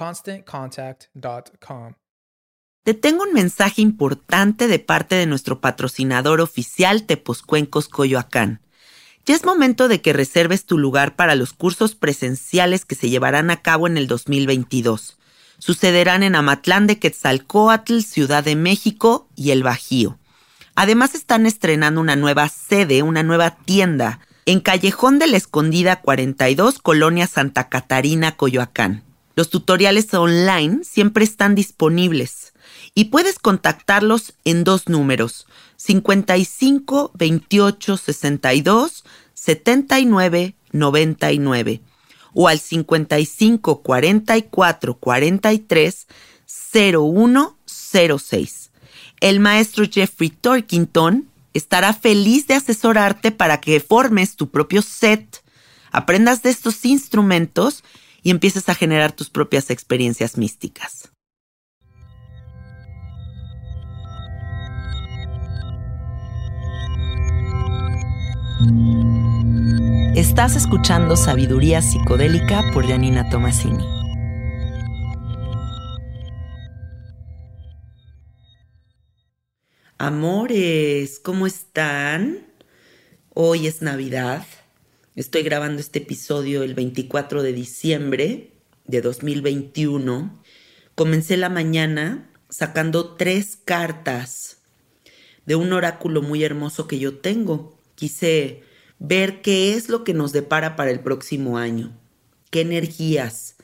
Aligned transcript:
ConstantContact.com. 0.00 1.92
Te 2.82 2.94
tengo 2.94 3.24
un 3.24 3.34
mensaje 3.34 3.82
importante 3.82 4.66
de 4.66 4.78
parte 4.78 5.14
de 5.14 5.26
nuestro 5.26 5.60
patrocinador 5.60 6.40
oficial 6.40 7.04
Tepozcuencos 7.04 7.88
Coyoacán. 7.88 8.62
Ya 9.26 9.34
es 9.34 9.44
momento 9.44 9.88
de 9.88 10.00
que 10.00 10.14
reserves 10.14 10.64
tu 10.64 10.78
lugar 10.78 11.16
para 11.16 11.34
los 11.34 11.52
cursos 11.52 11.94
presenciales 11.94 12.86
que 12.86 12.94
se 12.94 13.10
llevarán 13.10 13.50
a 13.50 13.60
cabo 13.60 13.86
en 13.86 13.98
el 13.98 14.06
2022. 14.06 15.18
Sucederán 15.58 16.22
en 16.22 16.34
Amatlán 16.34 16.86
de 16.86 16.98
Quetzalcoatl, 16.98 18.00
Ciudad 18.00 18.42
de 18.42 18.56
México 18.56 19.28
y 19.36 19.50
El 19.50 19.62
Bajío. 19.62 20.18
Además 20.74 21.14
están 21.14 21.44
estrenando 21.44 22.00
una 22.00 22.16
nueva 22.16 22.48
sede, 22.48 23.02
una 23.02 23.22
nueva 23.22 23.50
tienda, 23.50 24.20
en 24.46 24.60
Callejón 24.60 25.18
de 25.18 25.26
la 25.26 25.36
Escondida 25.36 26.00
42, 26.00 26.78
Colonia 26.78 27.26
Santa 27.26 27.68
Catarina, 27.68 28.38
Coyoacán. 28.38 29.09
Los 29.40 29.48
tutoriales 29.48 30.12
online 30.12 30.84
siempre 30.84 31.24
están 31.24 31.54
disponibles 31.54 32.52
y 32.94 33.06
puedes 33.06 33.38
contactarlos 33.38 34.34
en 34.44 34.64
dos 34.64 34.86
números, 34.86 35.46
55 35.76 37.12
28 37.14 37.96
62 37.96 39.04
79 39.32 40.56
99 40.72 41.80
o 42.34 42.48
al 42.48 42.58
55 42.58 43.80
44 43.80 44.98
43 44.98 46.06
0106 46.46 48.70
el 49.20 49.40
maestro 49.40 49.86
Jeffrey 49.90 50.28
Torkington 50.28 51.30
estará 51.54 51.94
feliz 51.94 52.46
de 52.46 52.56
asesorarte 52.56 53.30
para 53.30 53.58
que 53.58 53.80
formes 53.80 54.36
tu 54.36 54.50
propio 54.50 54.82
set, 54.82 55.42
aprendas 55.92 56.42
de 56.42 56.50
estos 56.50 56.84
instrumentos 56.84 57.82
y 58.22 58.30
empieces 58.30 58.68
a 58.68 58.74
generar 58.74 59.12
tus 59.12 59.30
propias 59.30 59.70
experiencias 59.70 60.36
místicas. 60.36 61.10
Estás 70.16 70.54
escuchando 70.54 71.16
Sabiduría 71.16 71.80
Psicodélica 71.80 72.62
por 72.74 72.86
Janina 72.86 73.30
Tomasini. 73.30 73.84
Amores, 79.96 81.20
¿cómo 81.20 81.46
están? 81.46 82.38
Hoy 83.34 83.66
es 83.66 83.82
Navidad. 83.82 84.44
Estoy 85.16 85.42
grabando 85.42 85.80
este 85.80 85.98
episodio 85.98 86.62
el 86.62 86.74
24 86.74 87.42
de 87.42 87.52
diciembre 87.52 88.52
de 88.84 89.00
2021. 89.00 90.40
Comencé 90.94 91.36
la 91.36 91.48
mañana 91.48 92.30
sacando 92.48 93.16
tres 93.16 93.58
cartas 93.64 94.58
de 95.46 95.56
un 95.56 95.72
oráculo 95.72 96.22
muy 96.22 96.44
hermoso 96.44 96.86
que 96.86 97.00
yo 97.00 97.18
tengo. 97.18 97.76
Quise 97.96 98.62
ver 99.00 99.42
qué 99.42 99.74
es 99.74 99.88
lo 99.88 100.04
que 100.04 100.14
nos 100.14 100.30
depara 100.30 100.76
para 100.76 100.92
el 100.92 101.00
próximo 101.00 101.58
año, 101.58 101.92
qué 102.50 102.60
energías, 102.60 103.56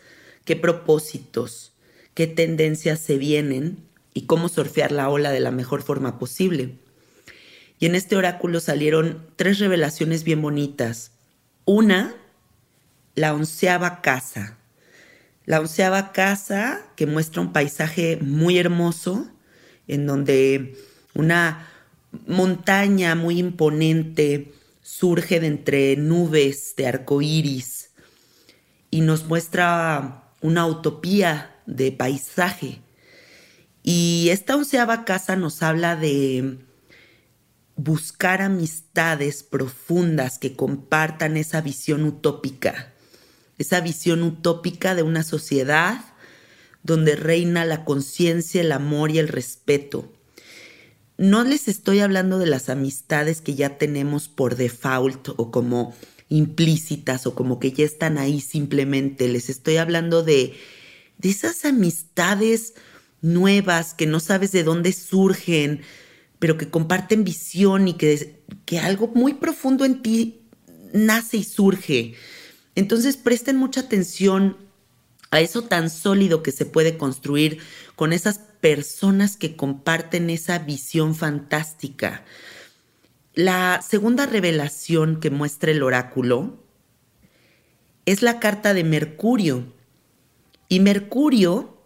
qué 0.44 0.56
propósitos, 0.56 1.74
qué 2.14 2.26
tendencias 2.26 2.98
se 2.98 3.18
vienen 3.18 3.86
y 4.12 4.22
cómo 4.22 4.48
surfear 4.48 4.90
la 4.90 5.08
ola 5.08 5.30
de 5.30 5.40
la 5.40 5.52
mejor 5.52 5.82
forma 5.82 6.18
posible. 6.18 6.74
Y 7.78 7.86
en 7.86 7.94
este 7.94 8.16
oráculo 8.16 8.58
salieron 8.58 9.28
tres 9.36 9.60
revelaciones 9.60 10.24
bien 10.24 10.42
bonitas. 10.42 11.12
Una, 11.66 12.14
la 13.14 13.34
onceava 13.34 14.00
casa. 14.00 14.56
La 15.44 15.60
onceava 15.60 16.12
casa 16.12 16.80
que 16.96 17.06
muestra 17.06 17.42
un 17.42 17.52
paisaje 17.52 18.16
muy 18.22 18.56
hermoso, 18.58 19.28
en 19.86 20.06
donde 20.06 20.76
una 21.14 21.68
montaña 22.26 23.14
muy 23.14 23.38
imponente 23.38 24.54
surge 24.80 25.40
de 25.40 25.48
entre 25.48 25.96
nubes 25.96 26.74
de 26.76 26.86
arco 26.86 27.20
iris 27.20 27.90
y 28.90 29.02
nos 29.02 29.26
muestra 29.26 30.32
una 30.40 30.66
utopía 30.66 31.60
de 31.66 31.92
paisaje 31.92 32.80
y 33.88 34.30
esta 34.30 34.56
onceava 34.56 35.04
casa 35.04 35.36
nos 35.36 35.62
habla 35.62 35.94
de 35.94 36.58
buscar 37.76 38.40
amistades 38.40 39.42
profundas 39.42 40.38
que 40.38 40.56
compartan 40.56 41.36
esa 41.36 41.60
visión 41.60 42.04
utópica, 42.04 42.92
esa 43.58 43.80
visión 43.80 44.22
utópica 44.22 44.94
de 44.94 45.02
una 45.02 45.22
sociedad 45.22 46.04
donde 46.82 47.16
reina 47.16 47.64
la 47.64 47.84
conciencia, 47.84 48.60
el 48.60 48.72
amor 48.72 49.10
y 49.10 49.18
el 49.18 49.28
respeto. 49.28 50.12
No 51.18 51.44
les 51.44 51.68
estoy 51.68 52.00
hablando 52.00 52.38
de 52.38 52.46
las 52.46 52.68
amistades 52.68 53.40
que 53.40 53.54
ya 53.54 53.78
tenemos 53.78 54.28
por 54.28 54.56
default 54.56 55.30
o 55.36 55.50
como 55.50 55.94
implícitas 56.28 57.26
o 57.26 57.34
como 57.34 57.58
que 57.58 57.72
ya 57.72 57.84
están 57.84 58.18
ahí 58.18 58.40
simplemente. 58.40 59.28
Les 59.28 59.48
estoy 59.48 59.78
hablando 59.78 60.22
de, 60.22 60.54
de 61.18 61.28
esas 61.28 61.64
amistades 61.64 62.74
nuevas 63.22 63.94
que 63.94 64.06
no 64.06 64.20
sabes 64.20 64.52
de 64.52 64.62
dónde 64.62 64.92
surgen, 64.92 65.82
pero 66.38 66.56
que 66.56 66.70
comparten 66.70 67.24
visión 67.24 67.88
y 67.88 67.94
que, 67.94 68.42
que 68.64 68.78
algo 68.78 69.08
muy 69.08 69.34
profundo 69.34 69.84
en 69.84 70.02
ti 70.02 70.42
nace 70.92 71.38
y 71.38 71.44
surge. 71.44 72.14
Entonces 72.74 73.16
presten 73.16 73.56
mucha 73.56 73.80
atención 73.80 74.56
a 75.30 75.40
eso 75.40 75.62
tan 75.62 75.90
sólido 75.90 76.42
que 76.42 76.52
se 76.52 76.66
puede 76.66 76.98
construir 76.98 77.58
con 77.94 78.12
esas 78.12 78.38
personas 78.38 79.36
que 79.36 79.56
comparten 79.56 80.30
esa 80.30 80.58
visión 80.58 81.14
fantástica. 81.14 82.24
La 83.34 83.82
segunda 83.86 84.26
revelación 84.26 85.20
que 85.20 85.30
muestra 85.30 85.70
el 85.70 85.82
oráculo 85.82 86.58
es 88.06 88.22
la 88.22 88.40
carta 88.40 88.72
de 88.72 88.84
Mercurio. 88.84 89.74
Y 90.68 90.80
Mercurio 90.80 91.76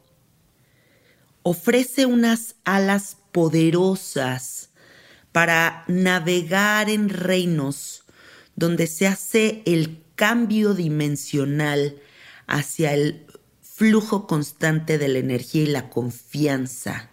ofrece 1.43 2.07
unas 2.07 2.55
alas 2.65 3.17
poderosas 3.33 4.71
para 5.33 5.85
navegar 5.87 6.91
en 6.91 7.09
reinos 7.09 8.05
donde 8.57 8.87
se 8.87 9.07
hace 9.07 9.63
el 9.65 10.03
cambio 10.17 10.75
dimensional 10.75 11.97
hacia 12.47 12.93
el 12.93 13.27
flujo 13.63 14.27
constante 14.27 14.99
de 14.99 15.09
la 15.09 15.19
energía 15.19 15.63
y 15.63 15.67
la 15.67 15.89
confianza. 15.89 17.09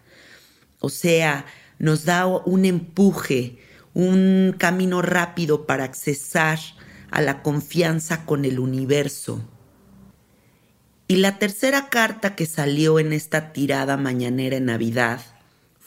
O 0.80 0.90
sea, 0.90 1.46
nos 1.80 2.04
da 2.04 2.28
un 2.28 2.66
empuje, 2.66 3.60
un 3.94 4.56
camino 4.58 5.02
rápido 5.02 5.66
para 5.66 5.86
accesar 5.86 6.60
a 7.10 7.22
la 7.22 7.42
confianza 7.44 8.26
con 8.26 8.44
el 8.44 8.60
universo. 8.60 9.48
Y 11.08 11.18
la 11.18 11.40
tercera 11.40 11.90
carta 11.90 12.36
que 12.36 12.46
salió 12.46 13.00
en 13.00 13.14
esta 13.14 13.54
tirada 13.54 13.96
mañanera 13.96 14.58
en 14.58 14.66
Navidad 14.66 15.22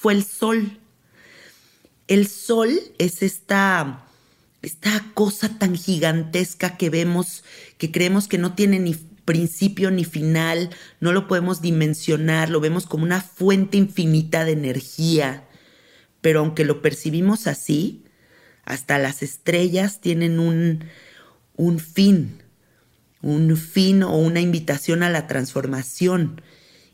fue 0.00 0.14
el 0.14 0.24
sol. 0.24 0.78
El 2.08 2.26
sol 2.26 2.70
es 2.96 3.22
esta, 3.22 4.06
esta 4.62 5.04
cosa 5.12 5.58
tan 5.58 5.76
gigantesca 5.76 6.78
que 6.78 6.88
vemos, 6.88 7.44
que 7.76 7.92
creemos 7.92 8.26
que 8.26 8.38
no 8.38 8.54
tiene 8.54 8.78
ni 8.78 8.94
principio 8.94 9.90
ni 9.90 10.06
final, 10.06 10.70
no 11.00 11.12
lo 11.12 11.28
podemos 11.28 11.60
dimensionar, 11.60 12.48
lo 12.48 12.60
vemos 12.60 12.86
como 12.86 13.04
una 13.04 13.20
fuente 13.20 13.76
infinita 13.76 14.46
de 14.46 14.52
energía. 14.52 15.44
Pero 16.22 16.40
aunque 16.40 16.64
lo 16.64 16.80
percibimos 16.80 17.46
así, 17.46 18.02
hasta 18.64 18.98
las 18.98 19.22
estrellas 19.22 20.00
tienen 20.00 20.40
un, 20.40 20.86
un 21.56 21.78
fin, 21.78 22.40
un 23.20 23.54
fin 23.54 24.02
o 24.02 24.16
una 24.16 24.40
invitación 24.40 25.02
a 25.02 25.10
la 25.10 25.26
transformación. 25.26 26.40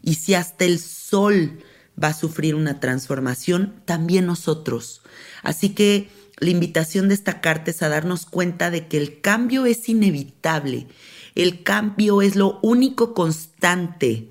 Y 0.03 0.15
si 0.15 0.35
hasta 0.35 0.65
el 0.65 0.81
sol 0.81 1.61
va 2.03 2.09
a 2.09 2.15
sufrir 2.15 2.55
una 2.55 2.81
transformación, 2.81 3.83
también 3.85 4.27
nosotros. 4.27 5.03
Así 5.43 5.71
que 5.71 6.09
la 6.39 6.51
invitación 6.51 7.09
de 7.09 7.15
esta 7.15 7.41
carta 7.41 7.71
es 7.71 7.83
a 7.83 7.89
darnos 7.89 8.27
cuenta 8.27 8.71
de 8.71 8.87
que 8.87 8.99
el 8.99 9.21
cambio 9.21 9.67
es 9.67 9.89
inevitable, 9.89 10.87
el 11.35 11.63
cambio 11.63 12.23
es 12.23 12.37
lo 12.37 12.59
único 12.63 13.15
constante 13.15 14.29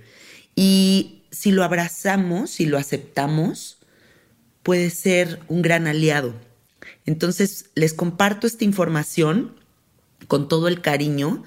y 0.56 1.24
si 1.32 1.52
lo 1.52 1.64
abrazamos, 1.64 2.52
si 2.52 2.66
lo 2.66 2.78
aceptamos, 2.78 3.78
puede 4.64 4.90
ser 4.90 5.40
un 5.48 5.62
gran 5.62 5.88
aliado. 5.88 6.34
Entonces 7.06 7.70
les 7.76 7.94
comparto 7.94 8.48
esta 8.48 8.64
información 8.64 9.56
con 10.28 10.48
todo 10.48 10.68
el 10.68 10.82
cariño 10.82 11.44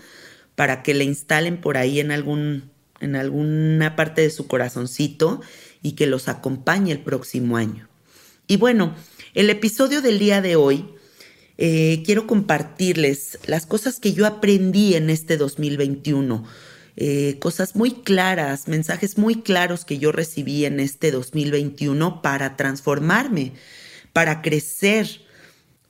para 0.55 0.83
que 0.83 0.95
la 0.95 1.05
instalen 1.05 1.61
por 1.61 1.77
ahí 1.77 2.01
en, 2.01 2.11
algún, 2.11 2.71
en 3.01 3.17
alguna 3.17 3.97
parte 3.97 4.23
de 4.23 4.31
su 4.31 4.47
corazoncito 4.47 5.41
y 5.83 5.93
que 5.93 6.07
los 6.07 6.29
acompañe 6.29 6.93
el 6.93 7.01
próximo 7.01 7.57
año. 7.57 7.89
Y 8.47 8.57
bueno, 8.57 8.95
el 9.35 9.51
episodio 9.51 10.03
del 10.03 10.19
día 10.19 10.41
de 10.41 10.57
hoy 10.57 10.87
eh, 11.57 12.03
quiero 12.05 12.27
compartirles 12.27 13.39
las 13.47 13.67
cosas 13.67 14.01
que 14.01 14.13
yo 14.13 14.27
aprendí 14.27 14.95
en 14.95 15.11
este 15.11 15.37
2021. 15.37 16.45
Eh, 16.97 17.37
cosas 17.39 17.77
muy 17.77 17.93
claras, 17.93 18.67
mensajes 18.67 19.19
muy 19.19 19.43
claros 19.43 19.85
que 19.85 19.99
yo 19.99 20.11
recibí 20.11 20.65
en 20.65 20.81
este 20.81 21.11
2021 21.11 22.23
para 22.23 22.57
transformarme, 22.57 23.53
para 24.13 24.43
crecer, 24.43 25.21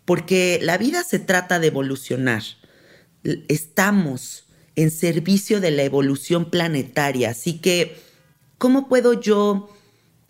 porque 0.05 0.59
la 0.63 0.77
vida 0.77 1.03
se 1.05 1.19
trata 1.19 1.59
de 1.59 1.69
evolucionar 1.69 2.43
estamos 3.49 4.47
en 4.77 4.91
servicio 4.91 5.61
de 5.61 5.71
la 5.71 5.83
evolución 5.83 6.51
planetaria. 6.51 7.31
Así 7.31 7.59
que, 7.59 7.97
¿cómo 8.59 8.89
puedo 8.89 9.21
yo 9.21 9.69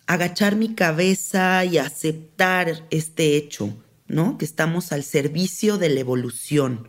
agachar 0.09 0.57
mi 0.57 0.75
cabeza 0.75 1.67
y 1.67 1.77
aceptar 1.77 2.87
este 2.91 3.37
hecho, 3.37 3.77
¿no? 4.07 4.39
Que 4.39 4.47
estamos 4.47 4.91
al 4.91 5.05
servicio 5.05 5.77
de 5.77 5.91
la 5.91 6.01
evolución. 6.01 6.89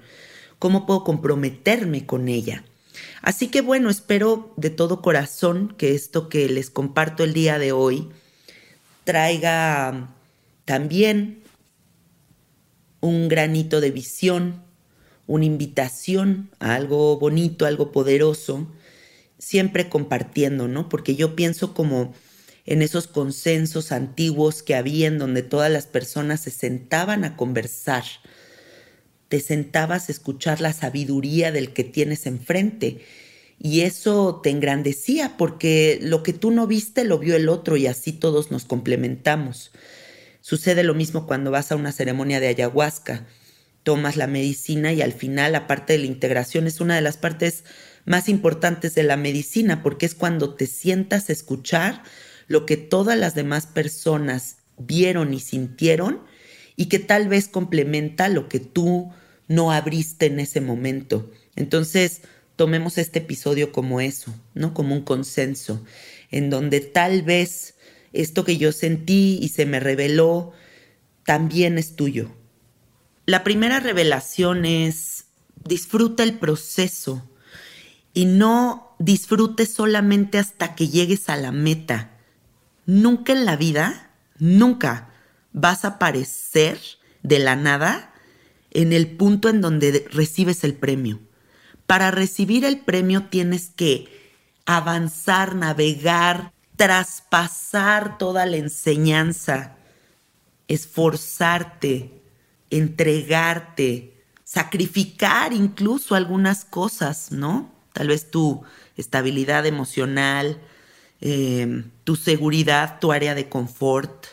¿Cómo 0.58 0.86
puedo 0.86 1.04
comprometerme 1.04 2.06
con 2.06 2.30
ella? 2.30 2.64
Así 3.22 3.50
que 3.50 3.60
bueno, 3.60 3.90
espero 3.90 4.54
de 4.56 4.70
todo 4.70 5.02
corazón 5.02 5.76
que 5.78 5.96
esto 5.96 6.30
que 6.30 6.48
les 6.48 6.70
comparto 6.70 7.26
el 7.26 7.34
día 7.34 7.60
de 7.60 7.74
hoy 7.74 8.08
traiga 9.04 10.16
también 10.64 11.44
un 13.02 13.28
granito 13.28 13.82
de 13.82 13.92
visión, 13.92 14.64
una 15.28 15.44
invitación 15.44 16.52
a 16.60 16.74
algo 16.74 17.20
bonito, 17.20 17.66
algo 17.66 17.92
poderoso, 17.92 18.66
siempre 19.38 19.90
compartiendo, 19.90 20.70
¿no? 20.70 20.88
Porque 20.88 21.18
yo 21.18 21.36
pienso 21.36 21.74
como 21.74 22.14
en 22.70 22.84
esos 22.84 23.08
consensos 23.08 23.92
antiguos 23.92 24.62
que 24.62 24.76
había 24.76 25.08
en 25.08 25.18
donde 25.18 25.42
todas 25.42 25.72
las 25.72 25.88
personas 25.88 26.42
se 26.42 26.52
sentaban 26.52 27.24
a 27.24 27.36
conversar. 27.36 28.04
Te 29.28 29.40
sentabas 29.40 30.08
a 30.08 30.12
escuchar 30.12 30.62
la 30.62 30.72
sabiduría 30.72 31.52
del 31.52 31.74
que 31.74 31.84
tienes 31.84 32.28
enfrente 32.28 33.04
y 33.58 33.82
eso 33.82 34.40
te 34.44 34.52
engrandecía 34.52 35.36
porque 35.36 35.98
lo 36.04 36.22
que 36.22 36.32
tú 36.32 36.52
no 36.52 36.68
viste 36.68 37.06
lo 37.06 37.18
vio 37.18 37.36
el 37.36 37.50
otro 37.50 37.76
y 37.76 37.88
así 37.88 38.14
todos 38.14 38.52
nos 38.52 38.66
complementamos. 38.66 39.72
Sucede 40.42 40.84
lo 40.84 40.94
mismo 40.94 41.26
cuando 41.26 41.50
vas 41.50 41.72
a 41.72 41.76
una 41.76 41.92
ceremonia 41.92 42.40
de 42.40 42.50
ayahuasca 42.50 43.26
tomas 43.82 44.16
la 44.16 44.28
medicina 44.28 44.94
y 44.94 45.02
al 45.02 45.14
final, 45.14 45.56
aparte 45.56 45.94
de 45.94 46.00
la 46.00 46.06
integración, 46.06 46.68
es 46.68 46.82
una 46.82 46.94
de 46.94 47.02
las 47.02 47.18
partes 47.18 47.64
más 48.06 48.30
importantes 48.30 48.94
de 48.94 49.02
la 49.02 49.18
medicina 49.18 49.82
porque 49.82 50.06
es 50.06 50.14
cuando 50.14 50.54
te 50.54 50.68
sientas 50.68 51.30
a 51.30 51.34
escuchar 51.34 52.04
lo 52.50 52.66
que 52.66 52.76
todas 52.76 53.18
las 53.18 53.36
demás 53.36 53.66
personas 53.66 54.58
vieron 54.78 55.34
y 55.34 55.40
sintieron 55.40 56.20
y 56.76 56.88
que 56.88 57.00
tal 57.00 57.30
vez 57.30 57.48
complementa 57.48 58.28
lo 58.28 58.50
que 58.50 58.60
tú 58.60 59.14
no 59.48 59.72
abriste 59.72 60.26
en 60.26 60.42
ese 60.42 60.60
momento. 60.60 61.32
Entonces, 61.56 62.22
tomemos 62.58 62.98
este 62.98 63.20
episodio 63.20 63.72
como 63.72 64.02
eso, 64.02 64.34
¿no? 64.54 64.74
Como 64.74 64.94
un 64.94 65.04
consenso, 65.04 65.86
en 66.32 66.50
donde 66.50 66.82
tal 66.82 67.22
vez 67.22 67.76
esto 68.12 68.44
que 68.44 68.58
yo 68.58 68.74
sentí 68.74 69.40
y 69.42 69.50
se 69.50 69.66
me 69.66 69.80
reveló 69.80 70.52
también 71.24 71.78
es 71.78 71.96
tuyo, 71.96 72.32
la 73.26 73.44
primera 73.44 73.80
revelación 73.80 74.66
es 74.66 75.26
disfruta 75.64 76.24
el 76.24 76.40
proceso 76.40 77.30
y 78.14 78.26
no 78.26 78.96
disfrutes 78.98 79.72
solamente 79.72 80.40
hasta 80.40 80.74
que 80.74 80.88
llegues 80.88 81.30
a 81.30 81.36
la 81.36 81.52
meta. 81.52 82.19
Nunca 82.90 83.34
en 83.34 83.46
la 83.46 83.56
vida, 83.56 84.10
nunca 84.40 85.10
vas 85.54 85.86
a 85.86 85.90
aparecer 85.90 86.80
de 87.22 87.38
la 87.38 87.56
nada 87.56 88.12
en 88.72 88.94
el 88.94 89.16
punto 89.16 89.48
en 89.48 89.62
donde 89.62 90.08
recibes 90.12 90.64
el 90.64 90.74
premio. 90.74 91.20
Para 91.86 92.10
recibir 92.10 92.66
el 92.66 92.80
premio 92.80 93.26
tienes 93.26 93.70
que 93.70 94.34
avanzar, 94.66 95.54
navegar, 95.54 96.52
traspasar 96.78 98.18
toda 98.18 98.48
la 98.48 98.58
enseñanza, 98.58 99.76
esforzarte, 100.68 102.24
entregarte, 102.72 104.20
sacrificar 104.44 105.54
incluso 105.54 106.16
algunas 106.16 106.66
cosas, 106.66 107.32
¿no? 107.32 107.72
Tal 107.94 108.08
vez 108.08 108.32
tu 108.32 108.64
estabilidad 108.98 109.68
emocional, 109.68 110.60
em, 111.22 111.90
tu 112.04 112.16
seguridad, 112.16 113.00
tu 113.00 113.12
área 113.12 113.36
de 113.36 113.50
confort, 113.50 114.26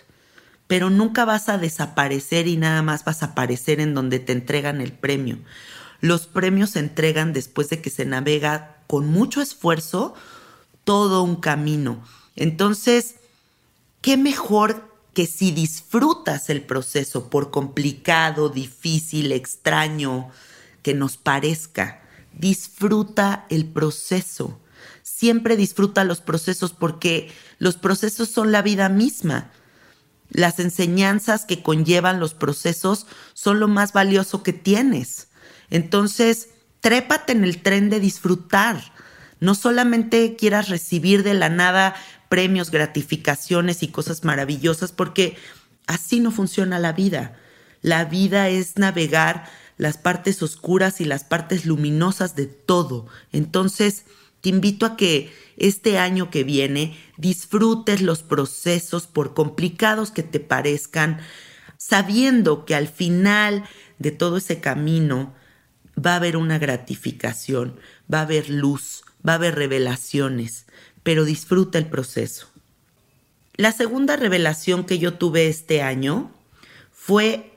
pero 0.66 0.90
nunca 0.90 1.24
vas 1.24 1.48
a 1.48 1.58
desaparecer 1.58 2.48
y 2.48 2.56
nada 2.56 2.82
más 2.82 3.04
vas 3.04 3.22
a 3.22 3.26
aparecer 3.26 3.80
en 3.80 3.94
donde 3.94 4.18
te 4.18 4.32
entregan 4.32 4.80
el 4.80 4.92
premio. 4.92 5.38
Los 6.00 6.26
premios 6.26 6.70
se 6.70 6.80
entregan 6.80 7.32
después 7.32 7.68
de 7.70 7.80
que 7.80 7.90
se 7.90 8.04
navega 8.04 8.76
con 8.86 9.06
mucho 9.06 9.40
esfuerzo 9.40 10.14
todo 10.84 11.22
un 11.22 11.36
camino. 11.36 12.04
Entonces, 12.36 13.16
¿qué 14.02 14.16
mejor 14.16 14.86
que 15.16 15.26
si 15.26 15.50
disfrutas 15.50 16.50
el 16.50 16.60
proceso, 16.60 17.30
por 17.30 17.50
complicado, 17.50 18.50
difícil, 18.50 19.32
extraño 19.32 20.28
que 20.82 20.92
nos 20.92 21.16
parezca, 21.16 22.02
disfruta 22.34 23.46
el 23.48 23.64
proceso. 23.64 24.60
Siempre 25.18 25.56
disfruta 25.56 26.04
los 26.04 26.20
procesos 26.20 26.74
porque 26.74 27.32
los 27.58 27.78
procesos 27.78 28.28
son 28.28 28.52
la 28.52 28.60
vida 28.60 28.90
misma. 28.90 29.50
Las 30.28 30.58
enseñanzas 30.58 31.46
que 31.46 31.62
conllevan 31.62 32.20
los 32.20 32.34
procesos 32.34 33.06
son 33.32 33.58
lo 33.58 33.66
más 33.66 33.94
valioso 33.94 34.42
que 34.42 34.52
tienes. 34.52 35.28
Entonces, 35.70 36.50
trépate 36.80 37.32
en 37.32 37.44
el 37.44 37.62
tren 37.62 37.88
de 37.88 37.98
disfrutar. 37.98 38.92
No 39.40 39.54
solamente 39.54 40.36
quieras 40.36 40.68
recibir 40.68 41.22
de 41.22 41.32
la 41.32 41.48
nada 41.48 41.94
premios, 42.28 42.70
gratificaciones 42.70 43.82
y 43.82 43.88
cosas 43.88 44.22
maravillosas, 44.22 44.92
porque 44.92 45.38
así 45.86 46.20
no 46.20 46.30
funciona 46.30 46.78
la 46.78 46.92
vida. 46.92 47.38
La 47.80 48.04
vida 48.04 48.50
es 48.50 48.76
navegar 48.76 49.48
las 49.78 49.96
partes 49.96 50.42
oscuras 50.42 51.00
y 51.00 51.06
las 51.06 51.24
partes 51.24 51.64
luminosas 51.64 52.36
de 52.36 52.44
todo. 52.44 53.06
Entonces, 53.32 54.04
te 54.46 54.50
invito 54.50 54.86
a 54.86 54.96
que 54.96 55.32
este 55.56 55.98
año 55.98 56.30
que 56.30 56.44
viene 56.44 56.96
disfrutes 57.16 58.00
los 58.00 58.22
procesos, 58.22 59.08
por 59.08 59.34
complicados 59.34 60.12
que 60.12 60.22
te 60.22 60.38
parezcan, 60.38 61.18
sabiendo 61.78 62.64
que 62.64 62.76
al 62.76 62.86
final 62.86 63.64
de 63.98 64.12
todo 64.12 64.36
ese 64.36 64.60
camino 64.60 65.34
va 65.98 66.12
a 66.12 66.16
haber 66.18 66.36
una 66.36 66.60
gratificación, 66.60 67.80
va 68.12 68.20
a 68.20 68.22
haber 68.22 68.48
luz, 68.48 69.02
va 69.28 69.32
a 69.32 69.34
haber 69.34 69.56
revelaciones, 69.56 70.66
pero 71.02 71.24
disfruta 71.24 71.78
el 71.78 71.86
proceso. 71.86 72.46
La 73.56 73.72
segunda 73.72 74.14
revelación 74.14 74.86
que 74.86 75.00
yo 75.00 75.14
tuve 75.14 75.48
este 75.48 75.82
año 75.82 76.30
fue 76.92 77.52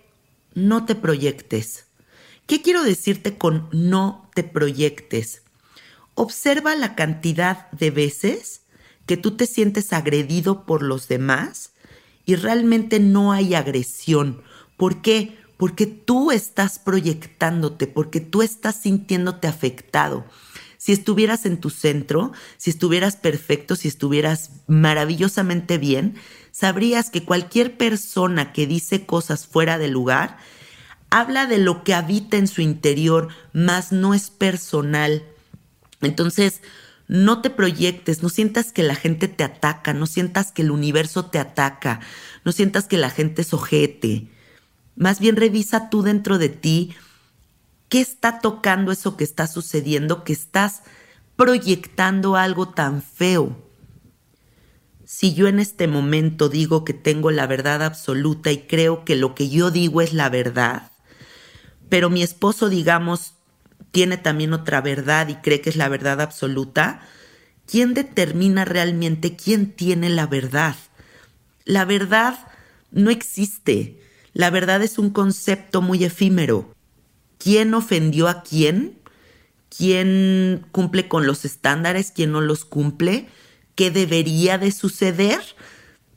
no 0.55 0.87
te 0.87 0.95
proyectes. 0.95 1.85
¿Qué 2.47 2.63
quiero 2.63 2.81
decirte 2.81 3.37
con 3.37 3.69
no 3.71 4.31
te 4.33 4.43
proyectes? 4.43 5.43
Observa 6.15 6.75
la 6.75 6.95
cantidad 6.95 7.69
de 7.71 7.91
veces 7.91 8.61
que 9.05 9.17
tú 9.17 9.31
te 9.37 9.45
sientes 9.45 9.93
agredido 9.93 10.65
por 10.65 10.83
los 10.83 11.07
demás 11.07 11.71
y 12.25 12.35
realmente 12.35 12.99
no 12.99 13.31
hay 13.31 13.55
agresión. 13.55 14.43
¿Por 14.77 15.01
qué? 15.01 15.37
Porque 15.57 15.87
tú 15.87 16.31
estás 16.31 16.77
proyectándote, 16.77 17.87
porque 17.87 18.19
tú 18.19 18.41
estás 18.41 18.75
sintiéndote 18.75 19.47
afectado. 19.47 20.25
Si 20.77 20.93
estuvieras 20.93 21.45
en 21.45 21.59
tu 21.59 21.69
centro, 21.69 22.31
si 22.57 22.69
estuvieras 22.69 23.17
perfecto, 23.17 23.75
si 23.75 23.87
estuvieras 23.87 24.51
maravillosamente 24.67 25.77
bien, 25.77 26.15
sabrías 26.51 27.09
que 27.09 27.25
cualquier 27.25 27.77
persona 27.77 28.53
que 28.53 28.67
dice 28.67 29.05
cosas 29.05 29.47
fuera 29.47 29.77
de 29.77 29.89
lugar 29.89 30.37
habla 31.09 31.47
de 31.47 31.57
lo 31.57 31.83
que 31.83 31.93
habita 31.93 32.37
en 32.37 32.47
su 32.47 32.61
interior, 32.61 33.29
más 33.51 33.91
no 33.91 34.13
es 34.13 34.29
personal. 34.29 35.23
Entonces, 36.01 36.61
no 37.07 37.41
te 37.41 37.49
proyectes, 37.49 38.21
no 38.21 38.29
sientas 38.29 38.71
que 38.71 38.83
la 38.83 38.95
gente 38.95 39.27
te 39.27 39.43
ataca, 39.43 39.93
no 39.93 40.05
sientas 40.05 40.51
que 40.51 40.61
el 40.61 40.71
universo 40.71 41.25
te 41.25 41.39
ataca, 41.39 41.99
no 42.45 42.51
sientas 42.51 42.85
que 42.85 42.97
la 42.97 43.09
gente 43.09 43.41
es 43.41 43.53
ojete. 43.53 44.27
Más 44.95 45.19
bien 45.19 45.35
revisa 45.35 45.89
tú 45.89 46.03
dentro 46.03 46.37
de 46.37 46.49
ti 46.49 46.93
qué 47.89 47.99
está 47.99 48.39
tocando 48.39 48.91
eso 48.91 49.17
que 49.17 49.23
está 49.23 49.47
sucediendo, 49.47 50.23
que 50.23 50.33
estás 50.33 50.83
proyectando 51.35 52.35
algo 52.35 52.69
tan 52.69 53.01
feo. 53.01 53.57
Si 55.03 55.33
yo 55.33 55.47
en 55.47 55.57
este 55.59 55.87
momento 55.87 56.49
digo 56.49 56.85
que 56.85 56.93
tengo 56.93 57.31
la 57.31 57.47
verdad 57.47 57.81
absoluta 57.81 58.51
y 58.51 58.67
creo 58.67 59.03
que 59.03 59.15
lo 59.15 59.33
que 59.33 59.49
yo 59.49 59.71
digo 59.71 60.01
es 60.01 60.13
la 60.13 60.29
verdad, 60.29 60.91
pero 61.89 62.11
mi 62.11 62.21
esposo, 62.21 62.69
digamos, 62.69 63.33
tiene 63.91 64.17
también 64.17 64.53
otra 64.53 64.81
verdad 64.81 65.27
y 65.27 65.35
cree 65.35 65.61
que 65.61 65.69
es 65.69 65.75
la 65.75 65.89
verdad 65.89 66.21
absoluta, 66.21 67.01
¿quién 67.65 67.93
determina 67.93 68.65
realmente 68.65 69.35
quién 69.35 69.71
tiene 69.71 70.09
la 70.09 70.27
verdad? 70.27 70.75
La 71.65 71.85
verdad 71.85 72.39
no 72.91 73.09
existe. 73.09 73.99
La 74.33 74.49
verdad 74.49 74.81
es 74.83 74.97
un 74.97 75.09
concepto 75.09 75.81
muy 75.81 76.03
efímero. 76.03 76.73
¿Quién 77.37 77.73
ofendió 77.73 78.27
a 78.27 78.43
quién? 78.43 78.99
¿Quién 79.75 80.65
cumple 80.71 81.07
con 81.07 81.25
los 81.25 81.45
estándares? 81.45 82.11
¿Quién 82.11 82.31
no 82.31 82.41
los 82.41 82.65
cumple? 82.65 83.27
¿Qué 83.75 83.91
debería 83.91 84.57
de 84.57 84.71
suceder? 84.71 85.39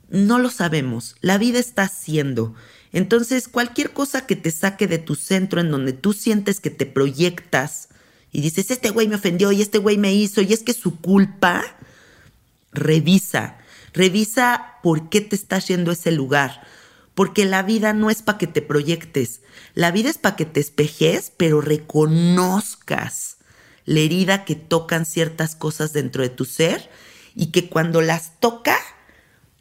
No 0.09 0.39
lo 0.39 0.49
sabemos. 0.49 1.15
La 1.21 1.37
vida 1.37 1.59
está 1.59 1.83
haciendo. 1.83 2.55
Entonces, 2.93 3.47
cualquier 3.47 3.91
cosa 3.91 4.25
que 4.25 4.35
te 4.35 4.51
saque 4.51 4.87
de 4.87 4.99
tu 4.99 5.15
centro 5.15 5.59
en 5.59 5.71
donde 5.71 5.93
tú 5.93 6.13
sientes 6.13 6.59
que 6.59 6.69
te 6.69 6.85
proyectas 6.85 7.89
y 8.31 8.41
dices, 8.41 8.71
este 8.71 8.91
güey 8.91 9.07
me 9.07 9.15
ofendió 9.15 9.51
y 9.51 9.61
este 9.61 9.79
güey 9.79 9.97
me 9.97 10.13
hizo 10.13 10.41
y 10.41 10.53
es 10.53 10.63
que 10.63 10.73
su 10.73 11.01
culpa, 11.01 11.63
revisa, 12.71 13.57
revisa 13.93 14.75
por 14.81 15.09
qué 15.09 15.21
te 15.21 15.35
estás 15.35 15.67
yendo 15.67 15.91
a 15.91 15.95
ese 15.95 16.11
lugar. 16.11 16.61
Porque 17.15 17.45
la 17.45 17.61
vida 17.61 17.93
no 17.93 18.09
es 18.09 18.23
para 18.23 18.39
que 18.39 18.47
te 18.47 18.63
proyectes, 18.63 19.41
la 19.75 19.91
vida 19.91 20.09
es 20.09 20.17
para 20.17 20.35
que 20.35 20.45
te 20.45 20.59
espejes, 20.59 21.31
pero 21.35 21.61
reconozcas 21.61 23.37
la 23.85 23.99
herida 23.99 24.45
que 24.45 24.55
tocan 24.55 25.05
ciertas 25.05 25.55
cosas 25.55 25.93
dentro 25.93 26.23
de 26.23 26.29
tu 26.29 26.45
ser 26.45 26.89
y 27.35 27.47
que 27.47 27.69
cuando 27.69 28.01
las 28.01 28.39
toca, 28.39 28.77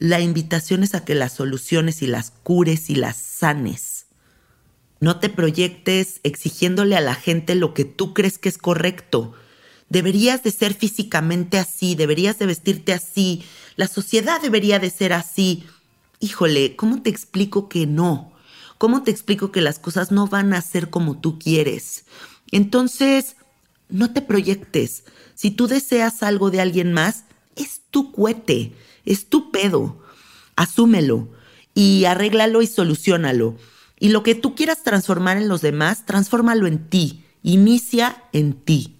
la 0.02 0.18
invitación 0.18 0.82
es 0.82 0.96
a 0.96 1.04
que 1.04 1.14
las 1.14 1.32
soluciones 1.32 2.02
y 2.02 2.08
las 2.08 2.32
cures 2.42 2.90
y 2.90 2.96
las 2.96 3.16
sanes. 3.16 4.06
No 4.98 5.20
te 5.20 5.28
proyectes 5.28 6.18
exigiéndole 6.24 6.96
a 6.96 7.00
la 7.00 7.14
gente 7.14 7.54
lo 7.54 7.72
que 7.72 7.84
tú 7.84 8.12
crees 8.12 8.36
que 8.36 8.48
es 8.48 8.58
correcto. 8.58 9.32
Deberías 9.90 10.42
de 10.42 10.50
ser 10.50 10.74
físicamente 10.74 11.56
así, 11.56 11.94
deberías 11.94 12.40
de 12.40 12.46
vestirte 12.46 12.92
así, 12.92 13.44
la 13.76 13.86
sociedad 13.86 14.42
debería 14.42 14.80
de 14.80 14.90
ser 14.90 15.12
así. 15.12 15.66
Híjole, 16.18 16.74
¿cómo 16.74 17.00
te 17.00 17.10
explico 17.10 17.68
que 17.68 17.86
no? 17.86 18.32
¿Cómo 18.78 19.04
te 19.04 19.12
explico 19.12 19.52
que 19.52 19.60
las 19.60 19.78
cosas 19.78 20.10
no 20.10 20.26
van 20.26 20.52
a 20.52 20.62
ser 20.62 20.90
como 20.90 21.20
tú 21.20 21.38
quieres? 21.38 22.06
Entonces, 22.50 23.36
no 23.88 24.12
te 24.12 24.20
proyectes. 24.20 25.04
Si 25.36 25.52
tú 25.52 25.68
deseas 25.68 26.24
algo 26.24 26.50
de 26.50 26.60
alguien 26.60 26.92
más, 26.92 27.22
es 27.54 27.82
tu 27.92 28.10
cuete 28.10 28.72
es 29.04 29.26
tu 29.26 29.50
pedo. 29.50 30.00
Asúmelo 30.56 31.28
y 31.74 32.04
arréglalo 32.04 32.62
y 32.62 32.66
solucionalo. 32.66 33.56
Y 33.98 34.08
lo 34.08 34.22
que 34.22 34.34
tú 34.34 34.54
quieras 34.54 34.82
transformar 34.82 35.36
en 35.36 35.48
los 35.48 35.60
demás, 35.60 36.06
transfórmalo 36.06 36.66
en 36.66 36.88
ti. 36.88 37.24
Inicia 37.42 38.24
en 38.32 38.54
ti. 38.54 38.96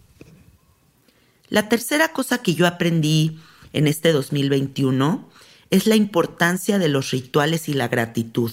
La 1.49 1.69
tercera 1.69 2.13
cosa 2.13 2.39
que 2.39 2.55
yo 2.55 2.67
aprendí 2.67 3.39
en 3.73 3.87
este 3.87 4.13
2021 4.13 5.29
es 5.71 5.87
la 5.87 5.97
importancia 5.97 6.79
de 6.79 6.89
los 6.89 7.11
rituales 7.11 7.69
y 7.69 7.75
la 7.75 7.89
gratitud. 7.89 8.53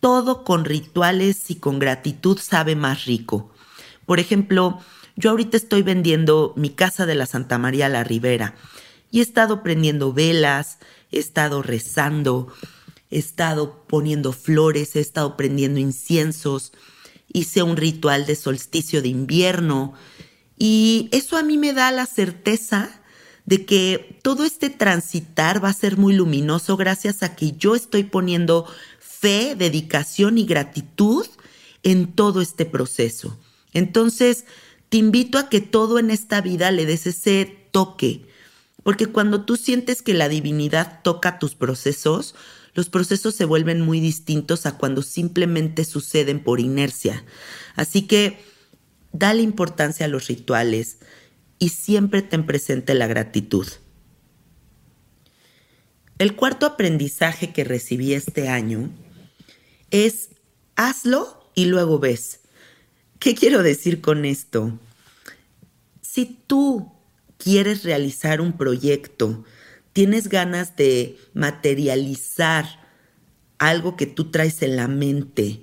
Todo 0.00 0.44
con 0.44 0.64
rituales 0.64 1.50
y 1.50 1.56
con 1.56 1.78
gratitud 1.78 2.38
sabe 2.38 2.76
más 2.76 3.04
rico. 3.06 3.50
Por 4.06 4.20
ejemplo, 4.20 4.80
yo 5.16 5.30
ahorita 5.30 5.56
estoy 5.56 5.82
vendiendo 5.82 6.52
mi 6.56 6.70
casa 6.70 7.06
de 7.06 7.14
la 7.14 7.26
Santa 7.26 7.58
María 7.58 7.88
la 7.88 8.04
Ribera 8.04 8.54
y 9.14 9.20
he 9.20 9.22
estado 9.22 9.62
prendiendo 9.62 10.12
velas, 10.12 10.78
he 11.12 11.20
estado 11.20 11.62
rezando, 11.62 12.52
he 13.12 13.18
estado 13.20 13.84
poniendo 13.86 14.32
flores, 14.32 14.96
he 14.96 15.00
estado 15.00 15.36
prendiendo 15.36 15.78
inciensos, 15.78 16.72
hice 17.32 17.62
un 17.62 17.76
ritual 17.76 18.26
de 18.26 18.34
solsticio 18.34 19.02
de 19.02 19.08
invierno 19.10 19.94
y 20.58 21.10
eso 21.12 21.36
a 21.36 21.44
mí 21.44 21.58
me 21.58 21.72
da 21.72 21.92
la 21.92 22.06
certeza 22.06 23.02
de 23.44 23.64
que 23.64 24.18
todo 24.22 24.44
este 24.44 24.68
transitar 24.68 25.62
va 25.62 25.68
a 25.68 25.74
ser 25.74 25.96
muy 25.96 26.14
luminoso 26.14 26.76
gracias 26.76 27.22
a 27.22 27.36
que 27.36 27.52
yo 27.52 27.76
estoy 27.76 28.02
poniendo 28.02 28.66
fe, 28.98 29.54
dedicación 29.54 30.38
y 30.38 30.44
gratitud 30.44 31.24
en 31.84 32.14
todo 32.14 32.40
este 32.40 32.64
proceso. 32.64 33.38
Entonces, 33.72 34.44
te 34.88 34.96
invito 34.96 35.38
a 35.38 35.48
que 35.48 35.60
todo 35.60 36.00
en 36.00 36.10
esta 36.10 36.40
vida 36.40 36.72
le 36.72 36.84
des 36.84 37.06
ese 37.06 37.68
toque, 37.70 38.26
porque 38.84 39.06
cuando 39.06 39.44
tú 39.44 39.56
sientes 39.56 40.02
que 40.02 40.14
la 40.14 40.28
divinidad 40.28 41.00
toca 41.02 41.40
tus 41.40 41.56
procesos, 41.56 42.36
los 42.74 42.90
procesos 42.90 43.34
se 43.34 43.46
vuelven 43.46 43.80
muy 43.80 43.98
distintos 43.98 44.66
a 44.66 44.76
cuando 44.76 45.02
simplemente 45.02 45.84
suceden 45.84 46.44
por 46.44 46.60
inercia. 46.60 47.24
Así 47.74 48.02
que 48.02 48.38
dale 49.12 49.42
importancia 49.42 50.06
a 50.06 50.08
los 50.08 50.28
rituales 50.28 50.98
y 51.58 51.70
siempre 51.70 52.20
ten 52.20 52.46
presente 52.46 52.94
la 52.94 53.06
gratitud. 53.06 53.66
El 56.18 56.36
cuarto 56.36 56.66
aprendizaje 56.66 57.52
que 57.52 57.64
recibí 57.64 58.12
este 58.12 58.48
año 58.48 58.90
es 59.90 60.30
hazlo 60.76 61.50
y 61.54 61.64
luego 61.64 61.98
ves. 61.98 62.40
¿Qué 63.18 63.34
quiero 63.34 63.62
decir 63.62 64.00
con 64.00 64.24
esto? 64.24 64.78
Si 66.02 66.26
tú 66.46 66.93
quieres 67.44 67.84
realizar 67.84 68.40
un 68.40 68.54
proyecto, 68.54 69.44
tienes 69.92 70.28
ganas 70.28 70.76
de 70.76 71.18
materializar 71.34 72.64
algo 73.58 73.96
que 73.96 74.06
tú 74.06 74.30
traes 74.30 74.62
en 74.62 74.76
la 74.76 74.88
mente, 74.88 75.60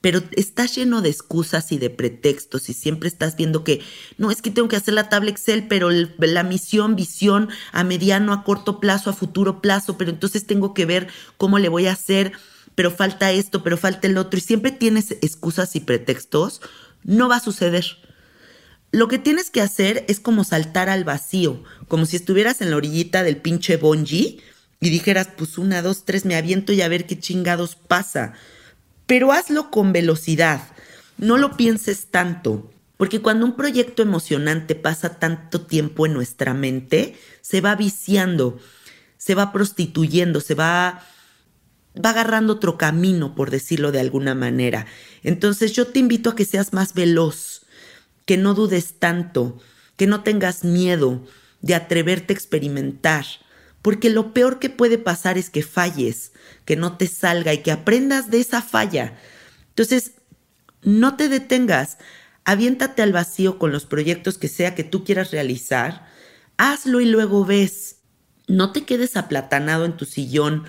pero 0.00 0.22
estás 0.32 0.74
lleno 0.74 1.02
de 1.02 1.10
excusas 1.10 1.70
y 1.70 1.76
de 1.76 1.90
pretextos 1.90 2.70
y 2.70 2.72
siempre 2.72 3.10
estás 3.10 3.36
viendo 3.36 3.62
que 3.62 3.82
no 4.16 4.30
es 4.30 4.40
que 4.40 4.50
tengo 4.50 4.68
que 4.68 4.76
hacer 4.76 4.94
la 4.94 5.10
tabla 5.10 5.30
Excel, 5.30 5.68
pero 5.68 5.90
la 5.90 6.42
misión, 6.44 6.96
visión 6.96 7.50
a 7.72 7.84
mediano, 7.84 8.32
a 8.32 8.42
corto 8.42 8.80
plazo, 8.80 9.10
a 9.10 9.12
futuro 9.12 9.60
plazo, 9.60 9.98
pero 9.98 10.10
entonces 10.10 10.46
tengo 10.46 10.72
que 10.72 10.86
ver 10.86 11.08
cómo 11.36 11.58
le 11.58 11.68
voy 11.68 11.88
a 11.88 11.92
hacer, 11.92 12.32
pero 12.74 12.90
falta 12.90 13.32
esto, 13.32 13.62
pero 13.62 13.76
falta 13.76 14.08
el 14.08 14.16
otro 14.16 14.38
y 14.38 14.42
siempre 14.42 14.72
tienes 14.72 15.12
excusas 15.20 15.76
y 15.76 15.80
pretextos, 15.80 16.62
no 17.04 17.28
va 17.28 17.36
a 17.36 17.40
suceder 17.40 17.84
lo 18.92 19.08
que 19.08 19.18
tienes 19.18 19.50
que 19.50 19.62
hacer 19.62 20.04
es 20.08 20.20
como 20.20 20.44
saltar 20.44 20.88
al 20.90 21.02
vacío, 21.02 21.64
como 21.88 22.06
si 22.06 22.16
estuvieras 22.16 22.60
en 22.60 22.70
la 22.70 22.76
orillita 22.76 23.22
del 23.22 23.38
pinche 23.38 23.78
bungee 23.78 24.40
y 24.80 24.90
dijeras, 24.90 25.28
pues 25.36 25.56
una, 25.58 25.80
dos, 25.80 26.04
tres, 26.04 26.24
me 26.26 26.36
aviento 26.36 26.72
y 26.72 26.82
a 26.82 26.88
ver 26.88 27.06
qué 27.06 27.18
chingados 27.18 27.74
pasa. 27.74 28.34
Pero 29.06 29.32
hazlo 29.32 29.70
con 29.70 29.92
velocidad, 29.92 30.62
no 31.16 31.38
lo 31.38 31.56
pienses 31.56 32.06
tanto, 32.06 32.70
porque 32.98 33.20
cuando 33.20 33.46
un 33.46 33.56
proyecto 33.56 34.02
emocionante 34.02 34.74
pasa 34.74 35.18
tanto 35.18 35.62
tiempo 35.62 36.04
en 36.04 36.12
nuestra 36.12 36.52
mente, 36.52 37.16
se 37.40 37.62
va 37.62 37.74
viciando, 37.74 38.58
se 39.16 39.34
va 39.34 39.52
prostituyendo, 39.52 40.40
se 40.40 40.54
va 40.54 41.02
va 41.94 42.10
agarrando 42.10 42.54
otro 42.54 42.78
camino, 42.78 43.34
por 43.34 43.50
decirlo 43.50 43.92
de 43.92 44.00
alguna 44.00 44.34
manera. 44.34 44.86
Entonces 45.22 45.72
yo 45.72 45.88
te 45.88 45.98
invito 45.98 46.30
a 46.30 46.36
que 46.36 46.44
seas 46.44 46.72
más 46.72 46.94
veloz, 46.94 47.61
que 48.24 48.36
no 48.36 48.54
dudes 48.54 48.98
tanto, 48.98 49.58
que 49.96 50.06
no 50.06 50.22
tengas 50.22 50.64
miedo 50.64 51.24
de 51.60 51.74
atreverte 51.74 52.32
a 52.32 52.36
experimentar, 52.36 53.24
porque 53.82 54.10
lo 54.10 54.32
peor 54.32 54.58
que 54.58 54.70
puede 54.70 54.98
pasar 54.98 55.38
es 55.38 55.50
que 55.50 55.62
falles, 55.62 56.32
que 56.64 56.76
no 56.76 56.96
te 56.96 57.06
salga 57.06 57.52
y 57.52 57.58
que 57.58 57.72
aprendas 57.72 58.30
de 58.30 58.40
esa 58.40 58.62
falla. 58.62 59.16
Entonces, 59.68 60.12
no 60.82 61.16
te 61.16 61.28
detengas, 61.28 61.98
aviéntate 62.44 63.02
al 63.02 63.12
vacío 63.12 63.58
con 63.58 63.72
los 63.72 63.86
proyectos 63.86 64.38
que 64.38 64.48
sea 64.48 64.74
que 64.74 64.84
tú 64.84 65.04
quieras 65.04 65.30
realizar, 65.30 66.08
hazlo 66.56 67.00
y 67.00 67.06
luego 67.06 67.44
ves. 67.44 67.96
No 68.48 68.72
te 68.72 68.84
quedes 68.84 69.16
aplatanado 69.16 69.84
en 69.84 69.96
tu 69.96 70.04
sillón 70.04 70.64